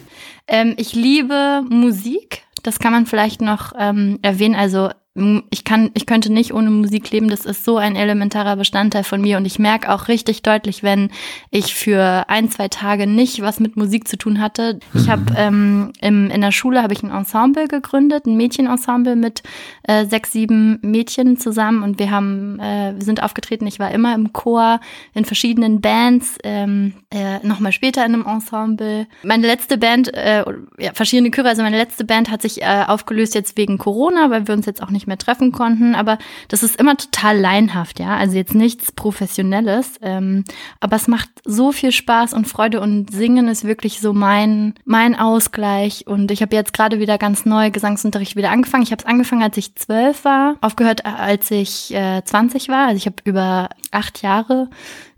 [0.48, 2.42] Ähm, ich liebe Musik.
[2.64, 4.56] Das kann man vielleicht noch ähm, erwähnen.
[4.56, 7.28] Also ich kann, ich könnte nicht ohne Musik leben.
[7.28, 11.10] Das ist so ein elementarer Bestandteil von mir und ich merke auch richtig deutlich, wenn
[11.50, 14.78] ich für ein, zwei Tage nicht was mit Musik zu tun hatte.
[14.94, 15.92] Ich habe mhm.
[16.00, 19.42] ähm, in der Schule habe ich ein Ensemble gegründet, ein Mädchenensemble mit
[19.82, 23.66] äh, sechs, sieben Mädchen zusammen und wir haben, äh, wir sind aufgetreten.
[23.66, 24.78] Ich war immer im Chor
[25.12, 29.08] in verschiedenen Bands, ähm, äh, nochmal später in einem Ensemble.
[29.24, 30.44] Meine letzte Band, äh,
[30.78, 34.46] ja, verschiedene Chöre, also meine letzte Band hat sich äh, aufgelöst jetzt wegen Corona, weil
[34.46, 35.94] wir uns jetzt auch nicht mehr treffen konnten.
[35.94, 38.16] Aber das ist immer total leinhaft, ja.
[38.16, 39.96] Also jetzt nichts Professionelles.
[40.02, 40.44] Ähm,
[40.80, 45.14] aber es macht so viel Spaß und Freude und Singen ist wirklich so mein, mein
[45.18, 46.06] Ausgleich.
[46.06, 48.82] Und ich habe jetzt gerade wieder ganz neu Gesangsunterricht wieder angefangen.
[48.82, 52.88] Ich habe es angefangen, als ich zwölf war, aufgehört, als ich äh, 20 war.
[52.88, 54.68] Also ich habe über acht Jahre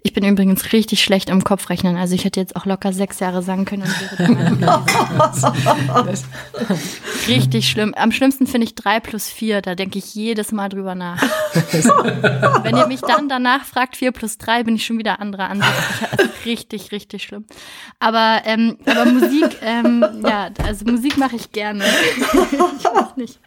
[0.05, 1.97] ich bin übrigens richtig schlecht im Kopfrechnen.
[1.97, 4.83] Also ich hätte jetzt auch locker sechs Jahre sagen können und wäre
[7.29, 7.95] Richtig schlimm.
[7.95, 9.63] Am schlimmsten finde ich drei plus vier.
[9.63, 11.23] Da denke ich jedes Mal drüber nach.
[12.63, 15.73] Wenn ihr mich dann danach fragt, vier plus drei, bin ich schon wieder anderer Ansicht.
[16.47, 17.45] richtig, richtig schlimm.
[18.01, 21.85] Aber, ähm, aber Musik, ähm, ja, also Musik mache ich gerne.
[22.25, 23.39] ich weiß nicht,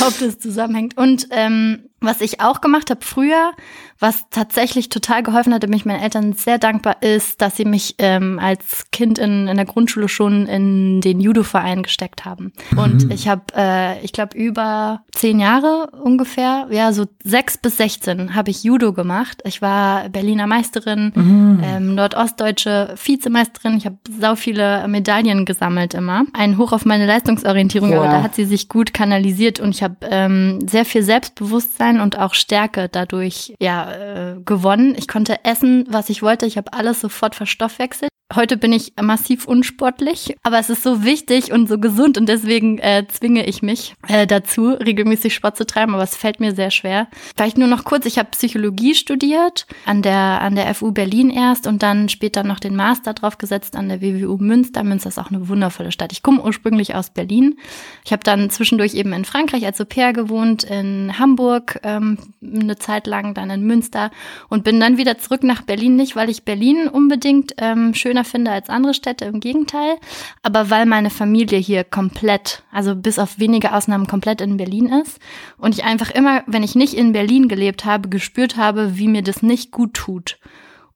[0.00, 0.96] ob das zusammenhängt.
[0.96, 3.52] Und ähm, was ich auch gemacht habe früher,
[4.00, 8.38] was tatsächlich total geholfen hatte, mich meinen Eltern sehr dankbar ist, dass sie mich ähm,
[8.38, 12.52] als Kind in, in der Grundschule schon in den Judo-Verein gesteckt haben.
[12.76, 13.10] Und mhm.
[13.10, 18.50] ich habe, äh, ich glaube, über zehn Jahre ungefähr, ja, so sechs bis sechzehn habe
[18.50, 19.42] ich Judo gemacht.
[19.44, 21.60] Ich war Berliner Meisterin, mhm.
[21.64, 23.78] ähm, nordostdeutsche Vizemeisterin.
[23.78, 26.24] Ich habe sau viele Medaillen gesammelt immer.
[26.34, 27.98] Ein Hoch auf meine Leistungsorientierung, wow.
[27.98, 32.00] aber da hat sie sich gut kanalisiert und ich habe ähm, sehr viel Selbstbewusstsein Bewusstsein
[32.00, 34.94] und auch Stärke dadurch ja äh, gewonnen.
[34.96, 36.46] Ich konnte essen, was ich wollte.
[36.46, 38.10] Ich habe alles sofort verstoffwechselt.
[38.34, 42.76] Heute bin ich massiv unsportlich, aber es ist so wichtig und so gesund und deswegen
[42.76, 46.70] äh, zwinge ich mich äh, dazu, regelmäßig Sport zu treiben, aber es fällt mir sehr
[46.70, 47.08] schwer.
[47.34, 51.66] Vielleicht nur noch kurz, ich habe Psychologie studiert, an der, an der FU Berlin erst
[51.66, 54.84] und dann später noch den Master draufgesetzt an der WWU Münster.
[54.84, 56.12] Münster ist auch eine wundervolle Stadt.
[56.12, 57.56] Ich komme ursprünglich aus Berlin.
[58.04, 62.76] Ich habe dann zwischendurch eben in Frankreich als Au pair gewohnt, in Hamburg ähm, eine
[62.76, 64.10] Zeit lang, dann in Münster
[64.50, 68.24] und bin dann wieder zurück nach Berlin, nicht weil ich Berlin unbedingt ähm, schöner schöner
[68.24, 69.96] finde als andere Städte, im Gegenteil.
[70.42, 75.18] Aber weil meine Familie hier komplett, also bis auf wenige Ausnahmen komplett in Berlin ist
[75.58, 79.22] und ich einfach immer, wenn ich nicht in Berlin gelebt habe, gespürt habe, wie mir
[79.22, 80.38] das nicht gut tut.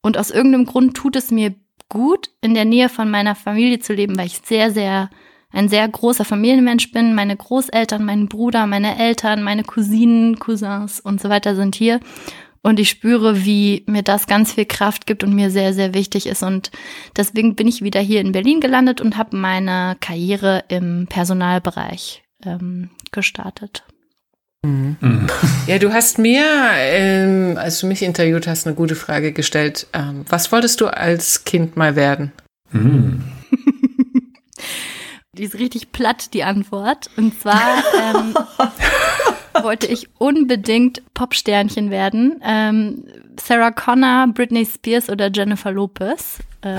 [0.00, 1.54] Und aus irgendeinem Grund tut es mir
[1.88, 5.10] gut, in der Nähe von meiner Familie zu leben, weil ich sehr, sehr
[5.54, 7.14] ein sehr großer Familienmensch bin.
[7.14, 12.00] Meine Großeltern, mein Bruder, meine Eltern, meine Cousinen, Cousins und so weiter sind hier.
[12.62, 16.26] Und ich spüre, wie mir das ganz viel Kraft gibt und mir sehr, sehr wichtig
[16.26, 16.44] ist.
[16.44, 16.70] Und
[17.16, 22.90] deswegen bin ich wieder hier in Berlin gelandet und habe meine Karriere im Personalbereich ähm,
[23.10, 23.84] gestartet.
[24.64, 25.26] Mhm.
[25.66, 26.44] Ja, du hast mir,
[26.76, 29.88] ähm, als du mich interviewt hast, eine gute Frage gestellt.
[29.92, 32.30] Ähm, was wolltest du als Kind mal werden?
[32.70, 33.24] Mhm.
[35.36, 37.10] die ist richtig platt, die Antwort.
[37.16, 37.82] Und zwar
[38.14, 38.34] ähm,
[39.60, 42.40] wollte ich unbedingt Popsternchen werden.
[42.44, 43.04] Ähm,
[43.40, 46.38] Sarah Connor, Britney Spears oder Jennifer Lopez.
[46.62, 46.78] Äh,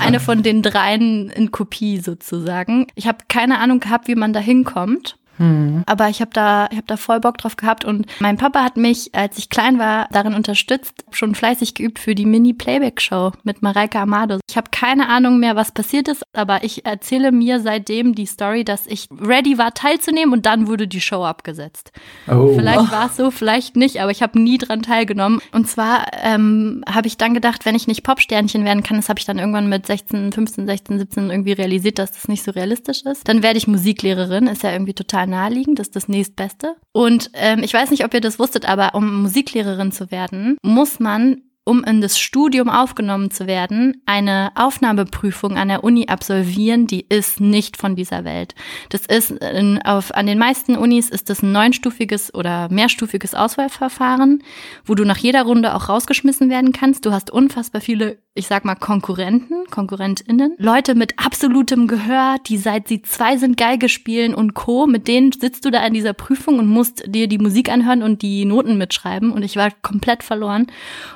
[0.00, 2.86] eine von den dreien in Kopie sozusagen.
[2.94, 5.16] Ich habe keine Ahnung gehabt, wie man da hinkommt.
[5.40, 5.82] Mhm.
[5.86, 8.76] Aber ich habe da, ich habe da voll Bock drauf gehabt und mein Papa hat
[8.76, 13.98] mich, als ich klein war, darin unterstützt, schon fleißig geübt für die Mini-Playback-Show mit Mareike
[13.98, 14.38] Amado.
[14.48, 18.64] Ich habe keine Ahnung mehr, was passiert ist, aber ich erzähle mir seitdem die Story,
[18.64, 21.90] dass ich ready war, teilzunehmen und dann wurde die Show abgesetzt.
[22.28, 22.54] Oh.
[22.54, 25.40] Vielleicht war es so, vielleicht nicht, aber ich habe nie dran teilgenommen.
[25.52, 29.18] Und zwar ähm, habe ich dann gedacht, wenn ich nicht Popsternchen werden kann, das habe
[29.18, 33.02] ich dann irgendwann mit 16, 15, 16, 17 irgendwie realisiert, dass das nicht so realistisch
[33.02, 34.46] ist, dann werde ich Musiklehrerin.
[34.46, 36.76] Ist ja irgendwie total naheliegend, das ist das nächstbeste.
[36.92, 41.00] Und ähm, ich weiß nicht, ob ihr das wusstet, aber um Musiklehrerin zu werden, muss
[41.00, 47.06] man um in das Studium aufgenommen zu werden, eine Aufnahmeprüfung an der Uni absolvieren, die
[47.08, 48.56] ist nicht von dieser Welt.
[48.88, 54.42] Das ist in, auf, an den meisten Unis ist das ein neunstufiges oder mehrstufiges Auswahlverfahren,
[54.84, 57.06] wo du nach jeder Runde auch rausgeschmissen werden kannst.
[57.06, 62.86] Du hast unfassbar viele ich sag mal, Konkurrenten, KonkurrentInnen, Leute mit absolutem Gehör, die seit
[62.86, 66.60] sie zwei sind Geige spielen und Co., mit denen sitzt du da in dieser Prüfung
[66.60, 70.68] und musst dir die Musik anhören und die Noten mitschreiben und ich war komplett verloren.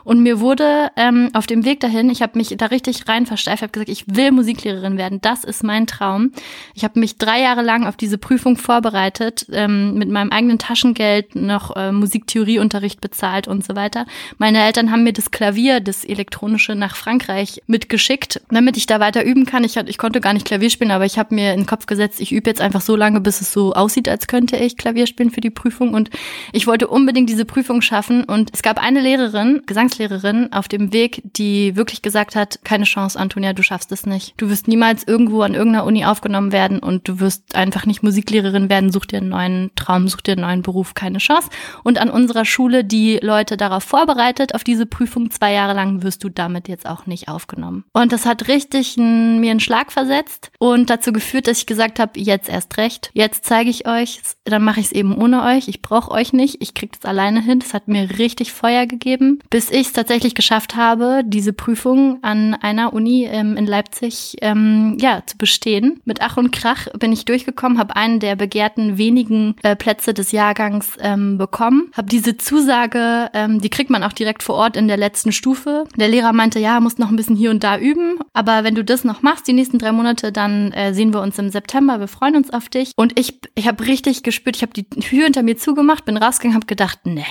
[0.03, 3.63] Und mir wurde ähm, auf dem Weg dahin, ich habe mich da richtig rein versteift,
[3.63, 6.33] habe gesagt, ich will Musiklehrerin werden, das ist mein Traum.
[6.75, 11.35] Ich habe mich drei Jahre lang auf diese Prüfung vorbereitet, ähm, mit meinem eigenen Taschengeld
[11.35, 14.05] noch äh, Musiktheorieunterricht bezahlt und so weiter.
[14.39, 19.25] Meine Eltern haben mir das Klavier, das elektronische nach Frankreich mitgeschickt, damit ich da weiter
[19.25, 19.65] üben kann.
[19.65, 22.21] Ich, ich konnte gar nicht Klavier spielen, aber ich habe mir in den Kopf gesetzt,
[22.21, 25.31] ich übe jetzt einfach so lange, bis es so aussieht, als könnte ich Klavier spielen
[25.31, 25.95] für die Prüfung.
[25.95, 26.11] Und
[26.53, 28.25] ich wollte unbedingt diese Prüfung schaffen.
[28.25, 33.19] Und es gab eine Lehrerin, Gesangslehrerin, auf dem Weg, die wirklich gesagt hat, keine Chance,
[33.19, 34.35] Antonia, du schaffst es nicht.
[34.37, 38.69] Du wirst niemals irgendwo an irgendeiner Uni aufgenommen werden und du wirst einfach nicht Musiklehrerin
[38.69, 38.91] werden.
[38.91, 41.51] Such dir einen neuen Traum, such dir einen neuen Beruf, keine Chance.
[41.83, 46.25] Und an unserer Schule, die Leute darauf vorbereitet, auf diese Prüfung zwei Jahre lang, wirst
[46.25, 47.85] du damit jetzt auch nicht aufgenommen.
[47.93, 51.99] Und das hat richtig n, mir einen Schlag versetzt und dazu geführt, dass ich gesagt
[51.99, 53.11] habe, jetzt erst recht.
[53.13, 55.69] Jetzt zeige ich euch, dann mache ich es eben ohne euch.
[55.69, 56.63] Ich brauche euch nicht.
[56.63, 57.61] Ich kriege das alleine hin.
[57.61, 62.55] Das hat mir richtig Feuer gegeben, bis ich es tatsächlich geschafft habe, diese Prüfung an
[62.55, 66.01] einer Uni ähm, in Leipzig ähm, ja zu bestehen.
[66.05, 70.33] Mit Ach und Krach bin ich durchgekommen, habe einen der begehrten wenigen äh, Plätze des
[70.33, 74.89] Jahrgangs ähm, bekommen, habe diese Zusage, ähm, die kriegt man auch direkt vor Ort in
[74.89, 75.85] der letzten Stufe.
[75.97, 78.19] Der Lehrer meinte, ja, musst noch ein bisschen hier und da üben.
[78.33, 81.39] Aber wenn du das noch machst, die nächsten drei Monate, dann äh, sehen wir uns
[81.39, 82.01] im September.
[82.01, 82.93] Wir freuen uns auf dich.
[82.97, 86.55] Und ich, ich habe richtig gespürt, ich habe die Tür hinter mir zugemacht, bin rausgegangen,
[86.55, 87.25] habe gedacht, nee,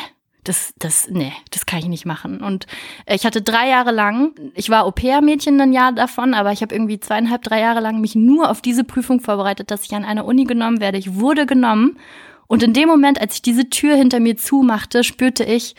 [0.44, 2.42] das, das, nee, das kann ich nicht machen.
[2.42, 2.68] Und
[3.06, 6.74] äh, ich hatte drei Jahre lang, ich war Au-pair-Mädchen ein Jahr davon, aber ich habe
[6.74, 10.24] irgendwie zweieinhalb, drei Jahre lang mich nur auf diese Prüfung vorbereitet, dass ich an eine
[10.24, 10.98] Uni genommen werde.
[10.98, 11.98] Ich wurde genommen.
[12.48, 15.76] Und in dem Moment, als ich diese Tür hinter mir zumachte, spürte ich,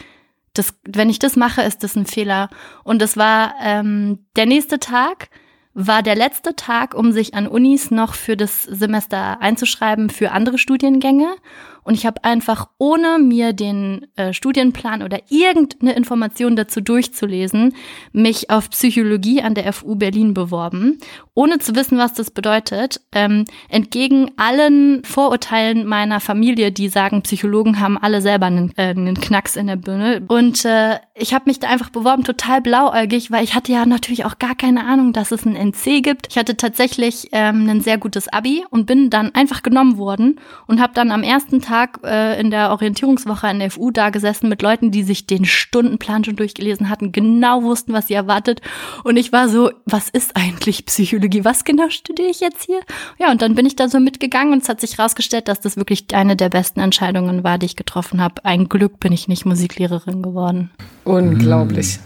[0.54, 2.48] das, wenn ich das mache, ist das ein Fehler.
[2.84, 5.28] Und es war ähm, der nächste Tag
[5.74, 10.56] war der letzte Tag, um sich an Unis noch für das Semester einzuschreiben für andere
[10.56, 11.34] Studiengänge.
[11.84, 17.74] Und ich habe einfach, ohne mir den äh, Studienplan oder irgendeine Information dazu durchzulesen,
[18.12, 20.98] mich auf Psychologie an der FU Berlin beworben,
[21.34, 23.02] ohne zu wissen, was das bedeutet.
[23.12, 29.20] Ähm, entgegen allen Vorurteilen meiner Familie, die sagen, Psychologen haben alle selber einen, äh, einen
[29.20, 30.22] Knacks in der Birne.
[30.26, 34.24] Und äh, ich habe mich da einfach beworben, total blauäugig, weil ich hatte ja natürlich
[34.24, 36.28] auch gar keine Ahnung, dass es ein NC gibt.
[36.30, 40.80] Ich hatte tatsächlich ähm, ein sehr gutes Abi und bin dann einfach genommen worden und
[40.80, 44.48] habe dann am ersten Tag Tag äh, in der Orientierungswoche an der FU da gesessen
[44.48, 48.60] mit Leuten, die sich den Stundenplan schon durchgelesen hatten, genau wussten, was sie erwartet.
[49.02, 51.44] Und ich war so, was ist eigentlich Psychologie?
[51.44, 52.78] Was genau studiere ich jetzt hier?
[53.18, 55.76] Ja, und dann bin ich da so mitgegangen und es hat sich herausgestellt, dass das
[55.76, 58.44] wirklich eine der besten Entscheidungen war, die ich getroffen habe.
[58.44, 60.70] Ein Glück bin ich nicht Musiklehrerin geworden.
[61.02, 61.98] Unglaublich.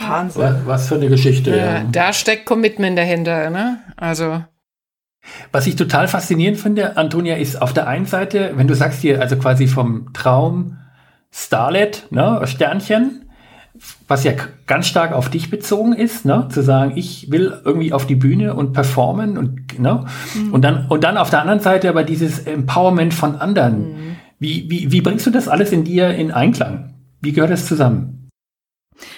[0.00, 0.62] Wahnsinn.
[0.64, 1.54] Was für eine Geschichte.
[1.54, 3.80] Ja, da steckt Commitment dahinter, ne?
[3.96, 4.42] Also.
[5.52, 9.20] Was ich total faszinierend finde, Antonia, ist auf der einen Seite, wenn du sagst hier,
[9.20, 10.78] also quasi vom Traum
[11.32, 13.24] Starlet, ne, Sternchen,
[14.06, 14.32] was ja
[14.66, 18.54] ganz stark auf dich bezogen ist, ne, zu sagen, ich will irgendwie auf die Bühne
[18.54, 20.52] und performen und, ne, mhm.
[20.52, 23.78] und dann, und dann auf der anderen Seite aber dieses Empowerment von anderen.
[23.78, 24.16] Mhm.
[24.38, 26.94] Wie, wie, wie bringst du das alles in dir in Einklang?
[27.20, 28.23] Wie gehört das zusammen?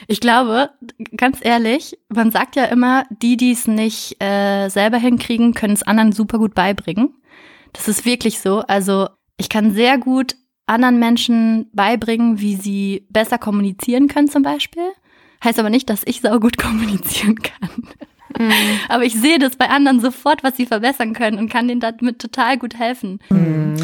[0.07, 0.71] Ich glaube,
[1.17, 5.83] ganz ehrlich, man sagt ja immer, die, die es nicht äh, selber hinkriegen, können es
[5.83, 7.15] anderen super gut beibringen.
[7.73, 8.61] Das ist wirklich so.
[8.61, 10.37] Also ich kann sehr gut
[10.67, 14.91] anderen Menschen beibringen, wie sie besser kommunizieren können zum Beispiel.
[15.45, 17.71] Heißt aber nicht, dass ich sau gut kommunizieren kann.
[18.39, 18.53] Mhm.
[18.89, 22.19] Aber ich sehe das bei anderen sofort, was sie verbessern können und kann denen damit
[22.19, 23.21] total gut helfen.
[23.31, 23.77] Mhm.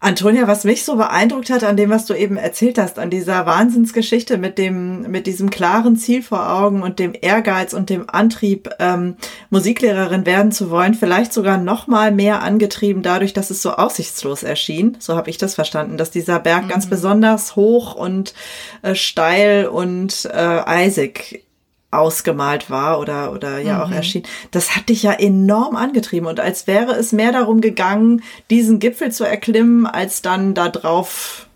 [0.00, 3.46] Antonia, was mich so beeindruckt hat an dem, was du eben erzählt hast, an dieser
[3.46, 8.70] Wahnsinnsgeschichte mit dem, mit diesem klaren Ziel vor Augen und dem Ehrgeiz und dem Antrieb,
[8.78, 9.16] ähm,
[9.50, 14.44] Musiklehrerin werden zu wollen, vielleicht sogar noch mal mehr angetrieben dadurch, dass es so aussichtslos
[14.44, 14.96] erschien.
[15.00, 16.68] So habe ich das verstanden, dass dieser Berg mhm.
[16.68, 18.34] ganz besonders hoch und
[18.82, 21.47] äh, steil und äh, eisig
[21.90, 23.80] ausgemalt war oder, oder ja mhm.
[23.82, 28.22] auch erschien, das hat dich ja enorm angetrieben und als wäre es mehr darum gegangen,
[28.50, 31.48] diesen Gipfel zu erklimmen, als dann da drauf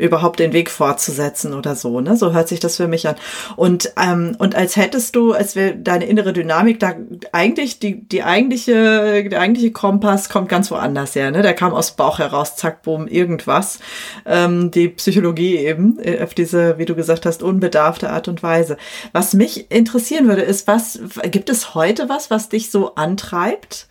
[0.00, 2.16] überhaupt den Weg fortzusetzen oder so, ne?
[2.16, 3.16] So hört sich das für mich an.
[3.56, 6.94] Und ähm, und als hättest du, als wäre deine innere Dynamik da
[7.32, 11.42] eigentlich die die eigentliche der eigentliche Kompass kommt ganz woanders her, ne?
[11.42, 13.78] Der kam aus Bauch heraus, zack, boom, irgendwas.
[14.26, 18.76] Ähm, die Psychologie eben äh, auf diese, wie du gesagt hast, unbedarfte Art und Weise.
[19.12, 23.86] Was mich interessieren würde, ist, was gibt es heute was, was dich so antreibt?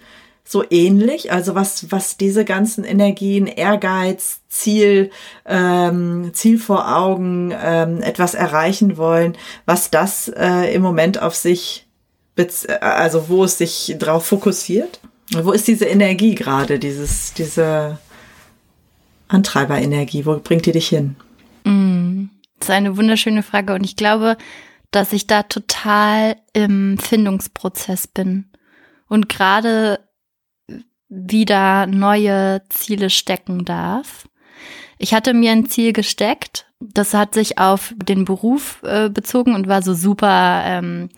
[0.49, 1.32] so ähnlich?
[1.32, 5.12] Also was, was diese ganzen Energien, Ehrgeiz, Ziel,
[5.45, 11.88] ähm, Ziel vor Augen, ähm, etwas erreichen wollen, was das äh, im Moment auf sich,
[12.82, 14.99] also wo es sich drauf fokussiert?
[15.32, 17.99] Wo ist diese Energie gerade, dieses, diese
[19.28, 20.25] Antreiberenergie?
[20.25, 21.15] Wo bringt die dich hin?
[21.65, 22.25] Mm,
[22.58, 24.38] das ist eine wunderschöne Frage und ich glaube,
[24.91, 28.49] dass ich da total im Findungsprozess bin.
[29.08, 29.99] Und gerade
[31.10, 34.28] wieder neue Ziele stecken darf.
[35.01, 36.67] Ich hatte mir ein Ziel gesteckt.
[36.81, 41.09] Das hat sich auf den Beruf äh, bezogen und war so super, ähm,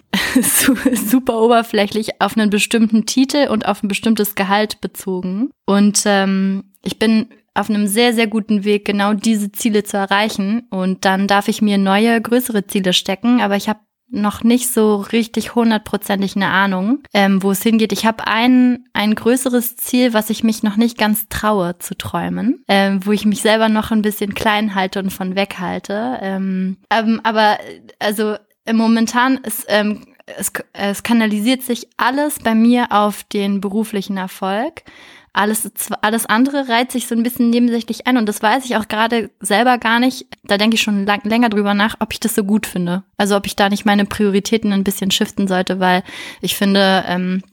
[0.42, 5.50] super oberflächlich auf einen bestimmten Titel und auf ein bestimmtes Gehalt bezogen.
[5.66, 10.68] Und ähm, ich bin auf einem sehr, sehr guten Weg, genau diese Ziele zu erreichen.
[10.70, 13.42] Und dann darf ich mir neue, größere Ziele stecken.
[13.42, 13.80] Aber ich habe
[14.12, 17.94] noch nicht so richtig hundertprozentig eine Ahnung, ähm, wo es hingeht.
[17.94, 22.64] Ich habe ein, ein größeres Ziel, was ich mich noch nicht ganz traue zu träumen,
[22.68, 26.20] ähm, wo ich mich selber noch ein bisschen klein halte und von weghalte.
[26.22, 27.58] Ähm, ähm, aber
[28.00, 28.36] also
[28.72, 30.06] momentan ist ähm,
[30.38, 34.84] es, es kanalisiert sich alles bei mir auf den beruflichen Erfolg.
[35.34, 38.90] Alles, alles andere reiht sich so ein bisschen nebensächlich ein und das weiß ich auch
[38.90, 40.26] gerade selber gar nicht.
[40.44, 43.04] Da denke ich schon lang, länger drüber nach, ob ich das so gut finde.
[43.16, 46.04] Also ob ich da nicht meine Prioritäten ein bisschen shiften sollte, weil
[46.42, 47.44] ich finde, ähm,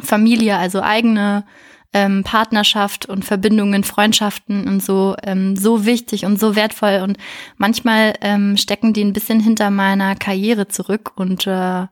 [0.00, 1.44] Familie, also eigene
[1.92, 7.18] ähm, Partnerschaft und Verbindungen, Freundschaften und so ähm, so wichtig und so wertvoll und
[7.56, 11.86] manchmal ähm, stecken die ein bisschen hinter meiner Karriere zurück und äh,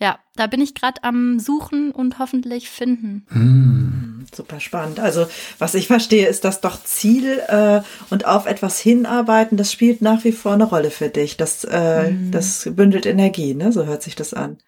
[0.00, 3.26] ja, da bin ich gerade am Suchen und hoffentlich finden.
[3.28, 4.26] Hm.
[4.32, 5.00] Super spannend.
[5.00, 5.26] Also
[5.58, 7.80] was ich verstehe, ist, dass doch Ziel äh,
[8.10, 11.36] und auf etwas hinarbeiten, das spielt nach wie vor eine Rolle für dich.
[11.36, 12.30] Das, äh, hm.
[12.30, 13.72] das bündelt Energie, ne?
[13.72, 14.58] So hört sich das an.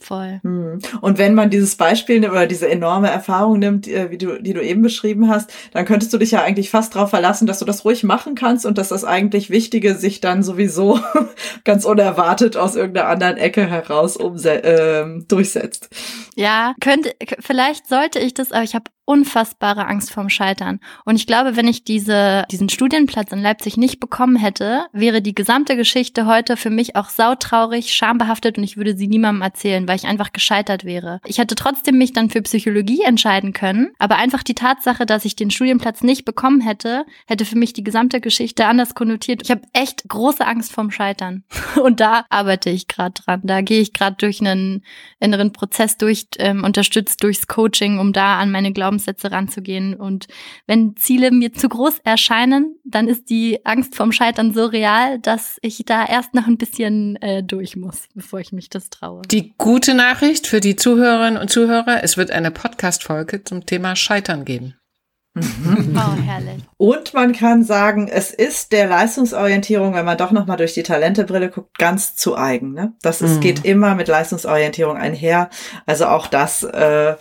[0.00, 0.40] Voll.
[0.42, 0.78] Hm.
[1.02, 4.62] Und wenn man dieses Beispiel oder diese enorme Erfahrung nimmt, äh, wie du, die du
[4.62, 7.84] eben beschrieben hast, dann könntest du dich ja eigentlich fast darauf verlassen, dass du das
[7.84, 10.98] ruhig machen kannst und dass das eigentlich Wichtige sich dann sowieso
[11.64, 15.90] ganz unerwartet aus irgendeiner anderen Ecke heraus äh, durchsetzt.
[16.34, 20.78] Ja, könnte, vielleicht sollte ich das, aber ich habe unfassbare Angst vorm Scheitern.
[21.04, 25.34] Und ich glaube, wenn ich diese, diesen Studienplatz in Leipzig nicht bekommen hätte, wäre die
[25.34, 29.96] gesamte Geschichte heute für mich auch sautraurig, schambehaftet und ich würde sie niemandem erzählen, weil
[29.96, 31.20] ich einfach gescheitert wäre.
[31.26, 35.34] Ich hätte trotzdem mich dann für Psychologie entscheiden können, aber einfach die Tatsache, dass ich
[35.34, 39.42] den Studienplatz nicht bekommen hätte, hätte für mich die gesamte Geschichte anders konnotiert.
[39.42, 41.42] Ich habe echt große Angst vorm Scheitern.
[41.82, 43.40] Und da arbeite ich gerade dran.
[43.42, 44.84] Da gehe ich gerade durch einen
[45.18, 49.94] inneren Prozess durch, ähm, unterstützt durchs Coaching, um da an meine Glaubens Glaubenssätze ranzugehen.
[49.94, 50.26] Und
[50.66, 55.58] wenn Ziele mir zu groß erscheinen, dann ist die Angst vom Scheitern so real, dass
[55.62, 59.22] ich da erst noch ein bisschen äh, durch muss, bevor ich mich das traue.
[59.30, 64.44] Die gute Nachricht für die Zuhörerinnen und Zuhörer, es wird eine Podcast-Folge zum Thema Scheitern
[64.44, 64.74] geben.
[65.34, 65.96] Mhm.
[65.96, 66.64] Oh, herrlich.
[66.76, 71.50] Und man kann sagen, es ist der Leistungsorientierung, wenn man doch nochmal durch die Talentebrille
[71.50, 72.72] guckt, ganz zu eigen.
[72.72, 72.94] Ne?
[73.02, 73.40] Das ist, mhm.
[73.40, 75.48] geht immer mit Leistungsorientierung einher.
[75.86, 77.14] Also auch das äh,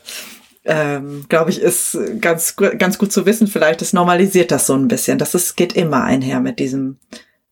[0.65, 3.47] ähm, glaube ich, ist ganz, ganz gut zu wissen.
[3.47, 5.17] Vielleicht, es normalisiert das so ein bisschen.
[5.17, 6.97] Das ist, geht immer einher mit diesem,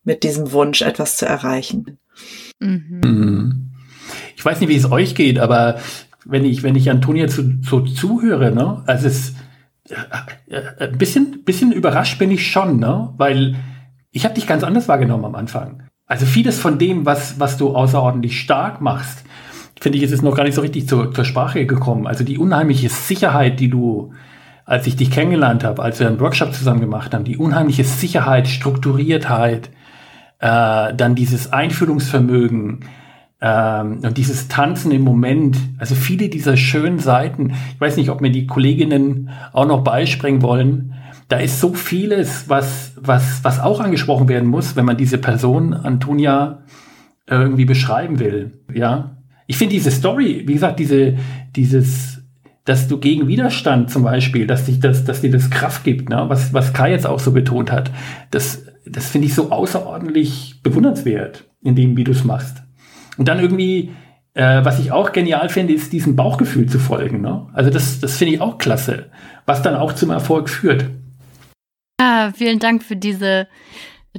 [0.04, 1.98] mit diesem Wunsch, etwas zu erreichen.
[2.60, 3.02] Mhm.
[3.04, 3.64] mhm.
[4.36, 5.80] Ich weiß nicht, wie es euch geht, aber
[6.24, 9.34] wenn ich, wenn ich Antonia zu, so zuhöre, ne, also es,
[9.90, 13.56] äh, äh, ein bisschen, bisschen überrascht bin ich schon, ne, weil
[14.12, 15.84] ich habe dich ganz anders wahrgenommen am Anfang.
[16.06, 19.24] Also vieles von dem, was, was du außerordentlich stark machst,
[19.80, 22.08] finde ich, ist es noch gar nicht so richtig zur, zur Sprache gekommen.
[22.08, 24.14] Also die unheimliche Sicherheit, die du,
[24.66, 28.48] als ich dich kennengelernt habe, als wir einen Workshop zusammen gemacht haben, die unheimliche Sicherheit,
[28.48, 29.70] Strukturiertheit,
[30.40, 32.82] äh, dann dieses Einfühlungsvermögen
[33.42, 37.54] ähm, und dieses Tanzen im Moment, also viele dieser schönen Seiten.
[37.74, 40.94] Ich weiß nicht, ob mir die Kolleginnen auch noch beispringen wollen.
[41.30, 45.74] Da ist so vieles, was, was, was auch angesprochen werden muss, wenn man diese Person,
[45.74, 46.60] Antonia,
[47.30, 48.60] irgendwie beschreiben will.
[48.74, 49.17] Ja,
[49.48, 51.18] ich finde diese Story, wie gesagt, diese,
[51.56, 52.22] dieses,
[52.66, 56.26] dass du gegen Widerstand zum Beispiel, dass dich das, dass dir das Kraft gibt, ne?
[56.28, 57.90] was, was Kai jetzt auch so betont hat,
[58.30, 62.62] das, das finde ich so außerordentlich bewundernswert in dem, wie du es machst.
[63.18, 63.92] Und dann irgendwie,
[64.34, 67.22] äh, was ich auch genial finde, ist diesem Bauchgefühl zu folgen.
[67.22, 67.48] Ne?
[67.54, 69.10] Also das, das finde ich auch klasse,
[69.46, 70.86] was dann auch zum Erfolg führt.
[72.00, 73.48] Ah, vielen Dank für diese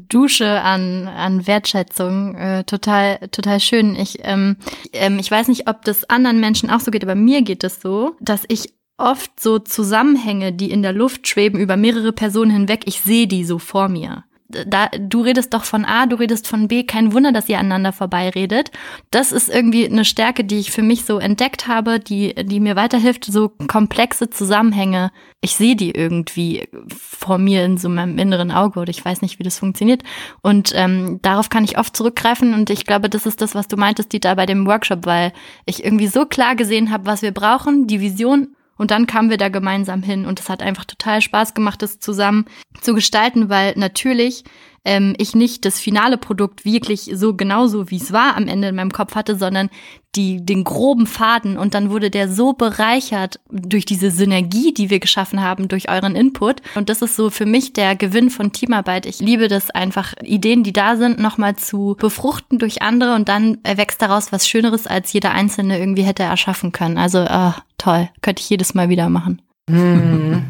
[0.00, 2.34] Dusche an, an Wertschätzung.
[2.34, 3.96] Äh, total, total schön.
[3.96, 4.56] Ich, ähm,
[4.92, 7.80] ähm, ich weiß nicht, ob das anderen Menschen auch so geht, aber mir geht es
[7.80, 12.82] so, dass ich oft so Zusammenhänge, die in der Luft schweben über mehrere Personen hinweg,
[12.86, 16.68] ich sehe die so vor mir da, du redest doch von A, du redest von
[16.68, 18.70] B, kein Wunder, dass ihr aneinander vorbeiredet.
[19.10, 22.74] Das ist irgendwie eine Stärke, die ich für mich so entdeckt habe, die, die mir
[22.74, 25.12] weiterhilft, so komplexe Zusammenhänge.
[25.42, 29.38] Ich sehe die irgendwie vor mir in so meinem inneren Auge oder ich weiß nicht,
[29.38, 30.02] wie das funktioniert.
[30.40, 33.76] Und ähm, darauf kann ich oft zurückgreifen und ich glaube, das ist das, was du
[33.76, 35.32] meintest, Dieter, bei dem Workshop, weil
[35.66, 38.48] ich irgendwie so klar gesehen habe, was wir brauchen, die Vision
[38.78, 41.98] und dann kamen wir da gemeinsam hin und es hat einfach total Spaß gemacht, das
[41.98, 42.46] zusammen
[42.80, 44.44] zu gestalten, weil natürlich
[44.88, 48.74] ähm, ich nicht das finale Produkt wirklich so genauso, wie es war, am Ende in
[48.74, 49.68] meinem Kopf hatte, sondern
[50.14, 51.58] die, den groben Faden.
[51.58, 56.16] Und dann wurde der so bereichert durch diese Synergie, die wir geschaffen haben, durch euren
[56.16, 56.62] Input.
[56.74, 59.04] Und das ist so für mich der Gewinn von Teamarbeit.
[59.04, 63.58] Ich liebe das einfach, Ideen, die da sind, nochmal zu befruchten durch andere und dann
[63.64, 66.96] erwächst daraus was Schöneres, als jeder Einzelne irgendwie hätte erschaffen können.
[66.96, 69.42] Also äh, toll, könnte ich jedes Mal wieder machen.
[69.68, 70.44] Hm.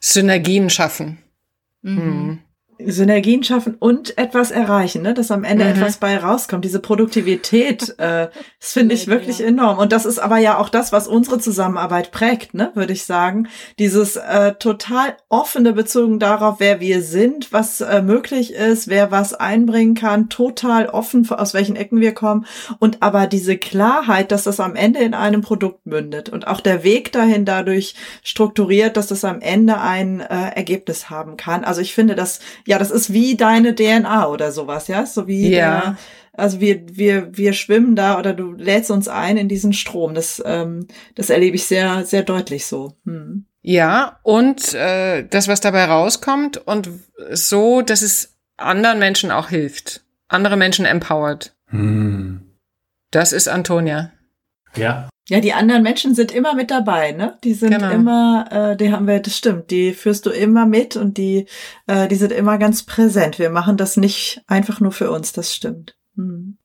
[0.00, 1.18] Synergien schaffen.
[1.82, 2.40] Mhm.
[2.78, 5.14] Synergien schaffen und etwas erreichen, ne?
[5.14, 5.70] dass am Ende mhm.
[5.72, 6.64] etwas bei rauskommt.
[6.64, 8.28] Diese Produktivität, äh,
[8.60, 9.46] das finde ich wirklich ja.
[9.46, 9.78] enorm.
[9.78, 12.70] Und das ist aber ja auch das, was unsere Zusammenarbeit prägt, ne?
[12.74, 13.48] würde ich sagen.
[13.78, 19.34] Dieses äh, total offene bezogen darauf, wer wir sind, was äh, möglich ist, wer was
[19.34, 22.46] einbringen kann, total offen, aus welchen Ecken wir kommen.
[22.78, 26.84] Und aber diese Klarheit, dass das am Ende in einem Produkt mündet und auch der
[26.84, 31.64] Weg dahin dadurch strukturiert, dass das am Ende ein äh, Ergebnis haben kann.
[31.64, 35.50] Also ich finde das ja, das ist wie deine DNA oder sowas, ja, so wie
[35.50, 35.80] ja.
[35.80, 35.96] Der,
[36.32, 40.14] also wir wir wir schwimmen da oder du lädst uns ein in diesen Strom.
[40.14, 42.94] Das ähm, das erlebe ich sehr sehr deutlich so.
[43.04, 43.46] Hm.
[43.62, 46.90] Ja und äh, das was dabei rauskommt und
[47.30, 51.54] so, dass es anderen Menschen auch hilft, andere Menschen empowert.
[51.68, 52.42] Hm.
[53.10, 54.10] Das ist Antonia.
[54.74, 55.08] Ja.
[55.28, 57.38] Ja, die anderen Menschen sind immer mit dabei, ne?
[57.44, 57.90] Die sind genau.
[57.90, 61.46] immer, äh, die haben wir, das stimmt, die führst du immer mit und die,
[61.86, 63.38] äh, die sind immer ganz präsent.
[63.38, 65.96] Wir machen das nicht einfach nur für uns, das stimmt.
[66.16, 66.58] Hm.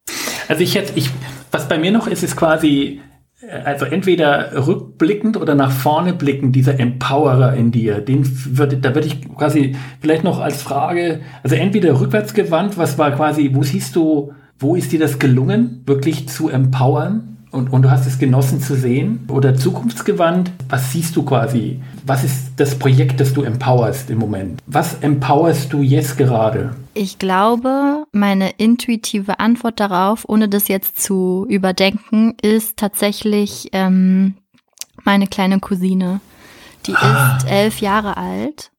[0.49, 1.09] Also ich jetzt, ich,
[1.51, 2.99] was bei mir noch ist, ist quasi,
[3.41, 8.93] äh, also entweder rückblickend oder nach vorne blickend, dieser Empowerer in dir, den würde, da
[8.93, 13.63] würde ich quasi vielleicht noch als Frage, also entweder rückwärts gewandt, was war quasi, wo
[13.63, 17.37] siehst du, wo ist dir das gelungen, wirklich zu empowern?
[17.51, 20.51] Und, und du hast es genossen zu sehen oder zukunftsgewandt.
[20.69, 21.81] Was siehst du quasi?
[22.05, 24.61] Was ist das Projekt, das du empowerst im Moment?
[24.67, 26.75] Was empowerst du jetzt gerade?
[26.93, 34.35] Ich glaube, meine intuitive Antwort darauf, ohne das jetzt zu überdenken, ist tatsächlich ähm,
[35.03, 36.21] meine kleine Cousine.
[36.85, 37.37] Die ah.
[37.37, 38.71] ist elf Jahre alt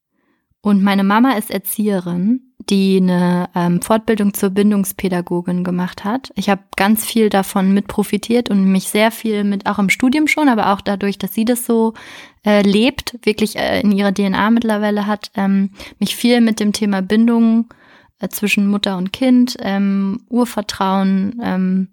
[0.63, 6.31] und meine Mama ist Erzieherin die eine ähm, Fortbildung zur Bindungspädagogin gemacht hat.
[6.37, 10.29] Ich habe ganz viel davon mit profitiert und mich sehr viel mit, auch im Studium
[10.29, 11.95] schon, aber auch dadurch, dass sie das so
[12.47, 17.03] äh, lebt, wirklich äh, in ihrer DNA mittlerweile hat, ähm, mich viel mit dem Thema
[17.03, 17.67] Bindung
[18.21, 21.89] äh, zwischen Mutter und Kind, ähm, Urvertrauen ähm,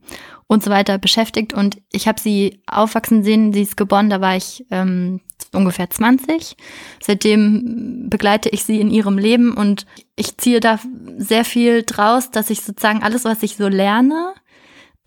[0.45, 1.53] und so weiter beschäftigt.
[1.53, 5.21] Und ich habe sie aufwachsen sehen, sie ist geboren, da war ich ähm,
[5.57, 6.55] ungefähr 20.
[7.01, 9.85] Seitdem begleite ich sie in ihrem Leben und
[10.15, 10.79] ich ziehe da
[11.17, 14.33] sehr viel draus, dass ich sozusagen alles, was ich so lerne,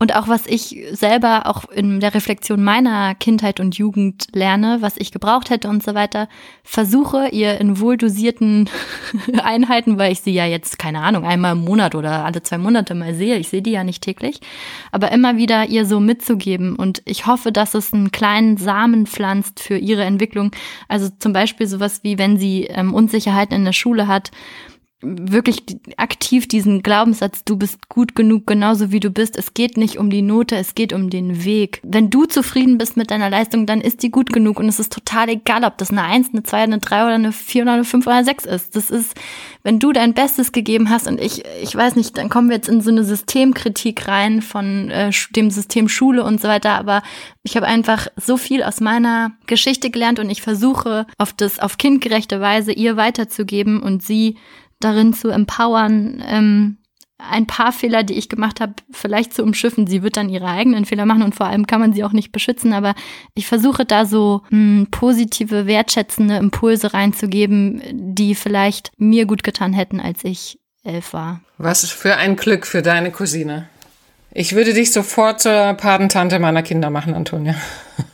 [0.01, 4.97] und auch was ich selber auch in der Reflexion meiner Kindheit und Jugend lerne, was
[4.97, 6.27] ich gebraucht hätte und so weiter,
[6.63, 8.67] versuche ihr in wohldosierten
[9.43, 12.95] Einheiten, weil ich sie ja jetzt, keine Ahnung, einmal im Monat oder alle zwei Monate
[12.95, 14.39] mal sehe, ich sehe die ja nicht täglich,
[14.91, 16.75] aber immer wieder ihr so mitzugeben.
[16.77, 20.49] Und ich hoffe, dass es einen kleinen Samen pflanzt für ihre Entwicklung.
[20.87, 24.31] Also zum Beispiel sowas wie, wenn sie ähm, Unsicherheiten in der Schule hat,
[25.01, 25.63] wirklich
[25.97, 29.37] aktiv diesen Glaubenssatz, du bist gut genug, genauso wie du bist.
[29.37, 31.81] Es geht nicht um die Note, es geht um den Weg.
[31.83, 34.93] Wenn du zufrieden bist mit deiner Leistung, dann ist die gut genug und es ist
[34.93, 37.83] total egal, ob das eine Eins, eine Zwei, eine Drei oder eine Vier oder eine
[37.83, 38.75] Fünf oder eine Sechs ist.
[38.75, 39.15] Das ist,
[39.63, 42.69] wenn du dein Bestes gegeben hast und ich, ich weiß nicht, dann kommen wir jetzt
[42.69, 47.01] in so eine Systemkritik rein von äh, dem System Schule und so weiter, aber
[47.43, 51.77] ich habe einfach so viel aus meiner Geschichte gelernt und ich versuche auf das, auf
[51.77, 54.35] kindgerechte Weise ihr weiterzugeben und sie
[54.83, 56.77] darin zu empowern, ähm,
[57.29, 59.87] ein paar Fehler, die ich gemacht habe, vielleicht zu umschiffen.
[59.87, 62.31] Sie wird dann ihre eigenen Fehler machen und vor allem kann man sie auch nicht
[62.31, 62.73] beschützen.
[62.73, 62.95] Aber
[63.35, 69.73] ich versuche da so mh, hm, positive, wertschätzende Impulse reinzugeben, die vielleicht mir gut getan
[69.73, 71.41] hätten, als ich elf war.
[71.57, 73.69] Was für ein Glück für deine Cousine.
[74.31, 77.55] Ich würde dich sofort zur Patentante meiner Kinder machen, Antonia.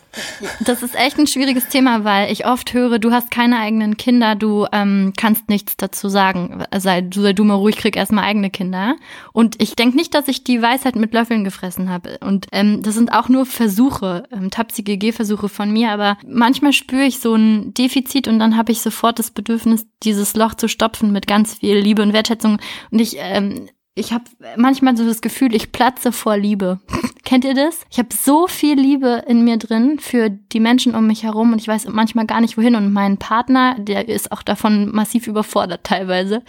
[0.59, 4.35] Das ist echt ein schwieriges Thema, weil ich oft höre, du hast keine eigenen Kinder,
[4.35, 6.63] du ähm, kannst nichts dazu sagen.
[6.77, 8.95] Sei, sei du mal ruhig, krieg erstmal eigene Kinder.
[9.33, 12.17] Und ich denke nicht, dass ich die Weisheit mit Löffeln gefressen habe.
[12.21, 17.03] Und ähm, das sind auch nur Versuche, ähm, tapsige G-Versuche von mir, aber manchmal spüre
[17.03, 21.11] ich so ein Defizit und dann habe ich sofort das Bedürfnis, dieses Loch zu stopfen
[21.11, 22.59] mit ganz viel Liebe und Wertschätzung.
[22.91, 24.25] Und ich ähm, ich habe
[24.55, 26.79] manchmal so das Gefühl, ich platze vor Liebe.
[27.23, 27.81] Kennt ihr das?
[27.89, 31.59] Ich habe so viel Liebe in mir drin für die Menschen um mich herum und
[31.59, 32.75] ich weiß manchmal gar nicht wohin.
[32.75, 36.43] Und mein Partner, der ist auch davon massiv überfordert teilweise,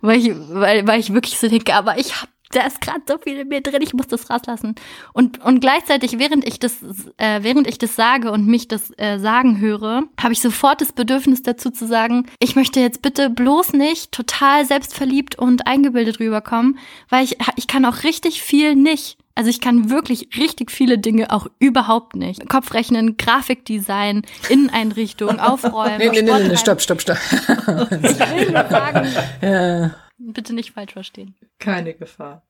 [0.00, 3.18] weil ich, weil, weil ich wirklich so denke, aber ich habe da ist gerade so
[3.18, 4.74] viel in mir drin, ich muss das rauslassen.
[5.12, 6.82] Und, und gleichzeitig, während ich das,
[7.16, 10.92] äh, während ich das sage und mich das äh, sagen höre, habe ich sofort das
[10.92, 16.78] Bedürfnis dazu zu sagen, ich möchte jetzt bitte bloß nicht total selbstverliebt und eingebildet rüberkommen,
[17.08, 19.18] weil ich, ich kann auch richtig viel nicht.
[19.34, 22.48] Also ich kann wirklich richtig viele Dinge auch überhaupt nicht.
[22.50, 25.98] Kopfrechnen, Grafikdesign, Inneneinrichtung, Aufräumen.
[25.98, 27.16] nee, nee, nee, nee, stopp, stopp, stopp.
[27.30, 29.08] ich will nur sagen,
[29.40, 29.90] ja.
[30.24, 31.34] Bitte nicht falsch verstehen.
[31.58, 32.42] Keine Gefahr.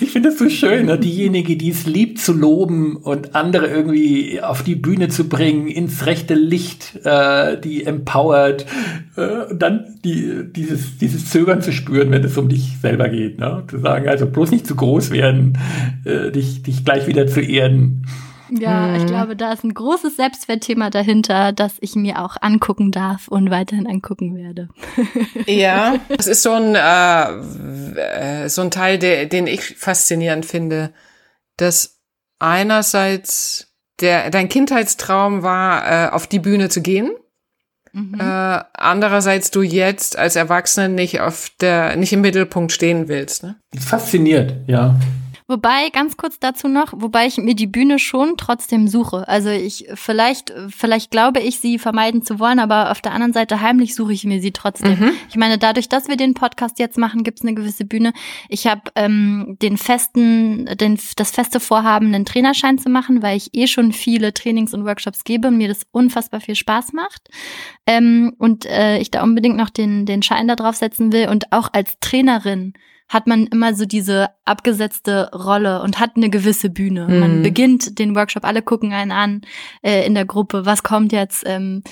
[0.00, 0.98] Ich finde es so schön, ne?
[0.98, 6.06] diejenige, die es liebt zu loben und andere irgendwie auf die Bühne zu bringen, ins
[6.06, 8.64] rechte Licht, äh, die empowert,
[9.16, 13.38] äh, und dann die, dieses, dieses Zögern zu spüren, wenn es um dich selber geht.
[13.38, 13.64] Ne?
[13.68, 15.58] Zu sagen, also bloß nicht zu groß werden,
[16.06, 18.06] äh, dich, dich gleich wieder zu erden.
[18.58, 18.94] Ja, mhm.
[18.96, 23.50] ich glaube, da ist ein großes Selbstwertthema dahinter, das ich mir auch angucken darf und
[23.50, 24.68] weiterhin angucken werde.
[25.46, 30.92] ja, das ist so ein, äh, so ein Teil, der, den ich faszinierend finde,
[31.56, 32.00] dass
[32.38, 33.68] einerseits
[34.00, 37.10] der, dein Kindheitstraum war, äh, auf die Bühne zu gehen.
[37.92, 38.20] Mhm.
[38.20, 38.22] Äh,
[38.74, 43.42] andererseits du jetzt als Erwachsene nicht auf der, nicht im Mittelpunkt stehen willst.
[43.42, 43.56] Ne?
[43.78, 44.96] Fasziniert, ja.
[45.50, 49.26] Wobei, ganz kurz dazu noch, wobei ich mir die Bühne schon trotzdem suche.
[49.26, 53.60] Also ich, vielleicht, vielleicht glaube ich, sie vermeiden zu wollen, aber auf der anderen Seite
[53.60, 55.00] heimlich suche ich mir sie trotzdem.
[55.00, 55.10] Mhm.
[55.28, 58.12] Ich meine, dadurch, dass wir den Podcast jetzt machen, gibt es eine gewisse Bühne.
[58.48, 63.52] Ich habe ähm, den festen, den, das feste Vorhaben, einen Trainerschein zu machen, weil ich
[63.52, 67.28] eh schon viele Trainings und Workshops gebe und mir das unfassbar viel Spaß macht.
[67.88, 71.50] Ähm, und äh, ich da unbedingt noch den, den Schein da drauf setzen will und
[71.50, 72.72] auch als Trainerin
[73.10, 77.08] hat man immer so diese abgesetzte Rolle und hat eine gewisse Bühne.
[77.08, 77.18] Mhm.
[77.18, 79.40] Man beginnt den Workshop, alle gucken einen an
[79.82, 81.82] äh, in der Gruppe, was kommt jetzt, ähm,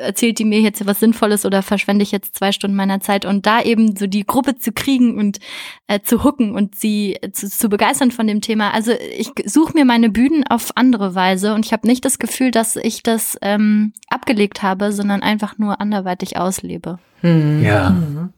[0.00, 3.44] erzählt die mir jetzt was Sinnvolles oder verschwende ich jetzt zwei Stunden meiner Zeit und
[3.44, 5.38] da eben so die Gruppe zu kriegen und
[5.86, 8.72] äh, zu hucken und sie zu, zu begeistern von dem Thema.
[8.72, 12.50] Also ich suche mir meine Bühnen auf andere Weise und ich habe nicht das Gefühl,
[12.50, 16.98] dass ich das ähm, abgelegt habe, sondern einfach nur anderweitig auslebe.
[17.20, 17.62] Mhm.
[17.62, 17.90] Ja.
[17.90, 18.32] Mhm.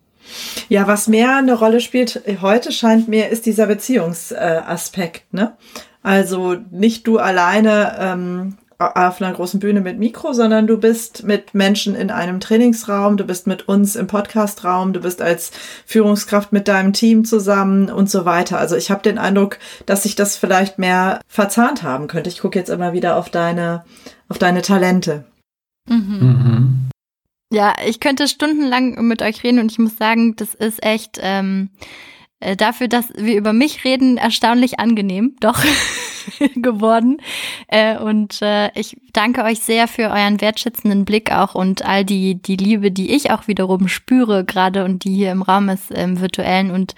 [0.68, 5.33] Ja, was mehr eine Rolle spielt heute scheint mir, ist dieser Beziehungsaspekt.
[5.33, 5.57] Ne?
[6.03, 11.55] Also nicht du alleine ähm, auf einer großen Bühne mit Mikro, sondern du bist mit
[11.55, 15.51] Menschen in einem Trainingsraum, du bist mit uns im Podcastraum, du bist als
[15.87, 18.59] Führungskraft mit deinem Team zusammen und so weiter.
[18.59, 22.29] Also ich habe den Eindruck, dass sich das vielleicht mehr verzahnt haben könnte.
[22.29, 23.85] Ich gucke jetzt immer wieder auf deine,
[24.29, 25.24] auf deine Talente.
[25.89, 26.18] Mhm.
[26.20, 26.86] Mhm.
[27.51, 31.71] Ja, ich könnte stundenlang mit euch reden und ich muss sagen, das ist echt ähm,
[32.41, 35.37] äh, dafür, dass wir über mich reden, erstaunlich angenehm.
[35.41, 35.63] Doch.
[36.57, 37.19] geworden.
[37.69, 42.41] Äh, und äh, ich danke euch sehr für euren wertschätzenden Blick auch und all die,
[42.41, 46.21] die Liebe, die ich auch wiederum spüre gerade und die hier im Raum ist, im
[46.21, 46.95] virtuellen und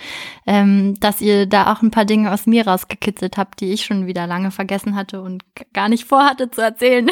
[0.49, 4.07] ähm, dass ihr da auch ein paar Dinge aus mir rausgekitzelt habt, die ich schon
[4.07, 5.45] wieder lange vergessen hatte und
[5.75, 7.11] gar nicht vorhatte zu erzählen,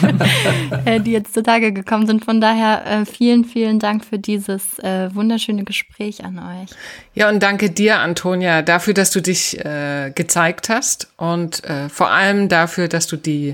[0.84, 2.24] äh, die jetzt zutage gekommen sind.
[2.24, 6.70] Von daher äh, vielen, vielen Dank für dieses äh, wunderschöne Gespräch an euch.
[7.14, 12.10] Ja, und danke dir, Antonia, dafür, dass du dich äh, gezeigt hast und äh, vor
[12.10, 13.50] allem dafür, dass du die,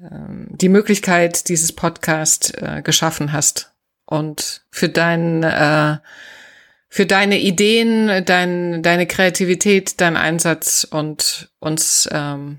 [0.00, 0.08] äh,
[0.48, 3.70] die Möglichkeit dieses Podcast äh, geschaffen hast
[4.06, 5.98] und für dein, äh,
[6.98, 12.58] für deine Ideen, dein, deine Kreativität, deinen Einsatz und uns ähm,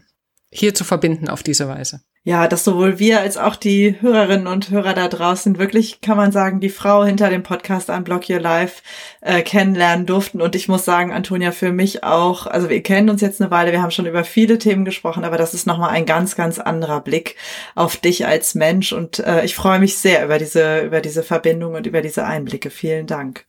[0.49, 4.69] hier zu verbinden auf diese Weise ja, dass sowohl wir als auch die Hörerinnen und
[4.69, 8.81] Hörer da draußen wirklich, kann man sagen, die Frau hinter dem Podcast Unblock Your Life
[9.21, 10.41] äh, kennenlernen durften.
[10.41, 13.71] Und ich muss sagen, Antonia, für mich auch, also wir kennen uns jetzt eine Weile,
[13.71, 17.01] wir haben schon über viele Themen gesprochen, aber das ist nochmal ein ganz, ganz anderer
[17.01, 17.35] Blick
[17.75, 18.93] auf dich als Mensch.
[18.93, 22.69] Und äh, ich freue mich sehr über diese, über diese Verbindung und über diese Einblicke.
[22.69, 23.45] Vielen Dank.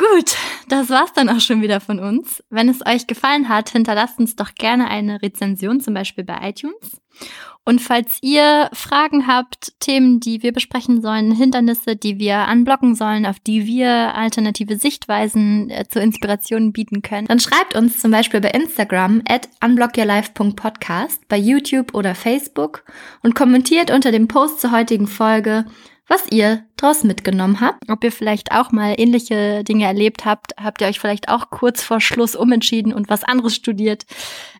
[0.00, 0.34] Gut,
[0.68, 2.42] das war's dann auch schon wieder von uns.
[2.48, 7.02] Wenn es euch gefallen hat, hinterlasst uns doch gerne eine Rezension, zum Beispiel bei iTunes.
[7.66, 13.26] Und falls ihr Fragen habt, Themen, die wir besprechen sollen, Hindernisse, die wir anblocken sollen,
[13.26, 18.40] auf die wir alternative Sichtweisen äh, zur Inspiration bieten können, dann schreibt uns zum Beispiel
[18.40, 22.84] bei Instagram at unblockyourlife.podcast, bei YouTube oder Facebook
[23.22, 25.66] und kommentiert unter dem Post zur heutigen Folge,
[26.10, 27.88] was ihr draus mitgenommen habt.
[27.88, 30.52] Ob ihr vielleicht auch mal ähnliche Dinge erlebt habt.
[30.60, 34.06] Habt ihr euch vielleicht auch kurz vor Schluss umentschieden und was anderes studiert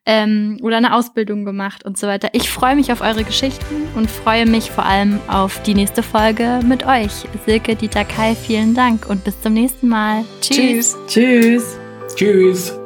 [0.07, 2.29] ähm, oder eine Ausbildung gemacht und so weiter.
[2.33, 6.61] Ich freue mich auf eure Geschichten und freue mich vor allem auf die nächste Folge
[6.65, 7.13] mit euch.
[7.45, 10.25] Silke, Dieter, Kai, vielen Dank und bis zum nächsten Mal.
[10.41, 10.97] Tschüss.
[11.09, 11.77] Tschüss.
[12.15, 12.80] Tschüss.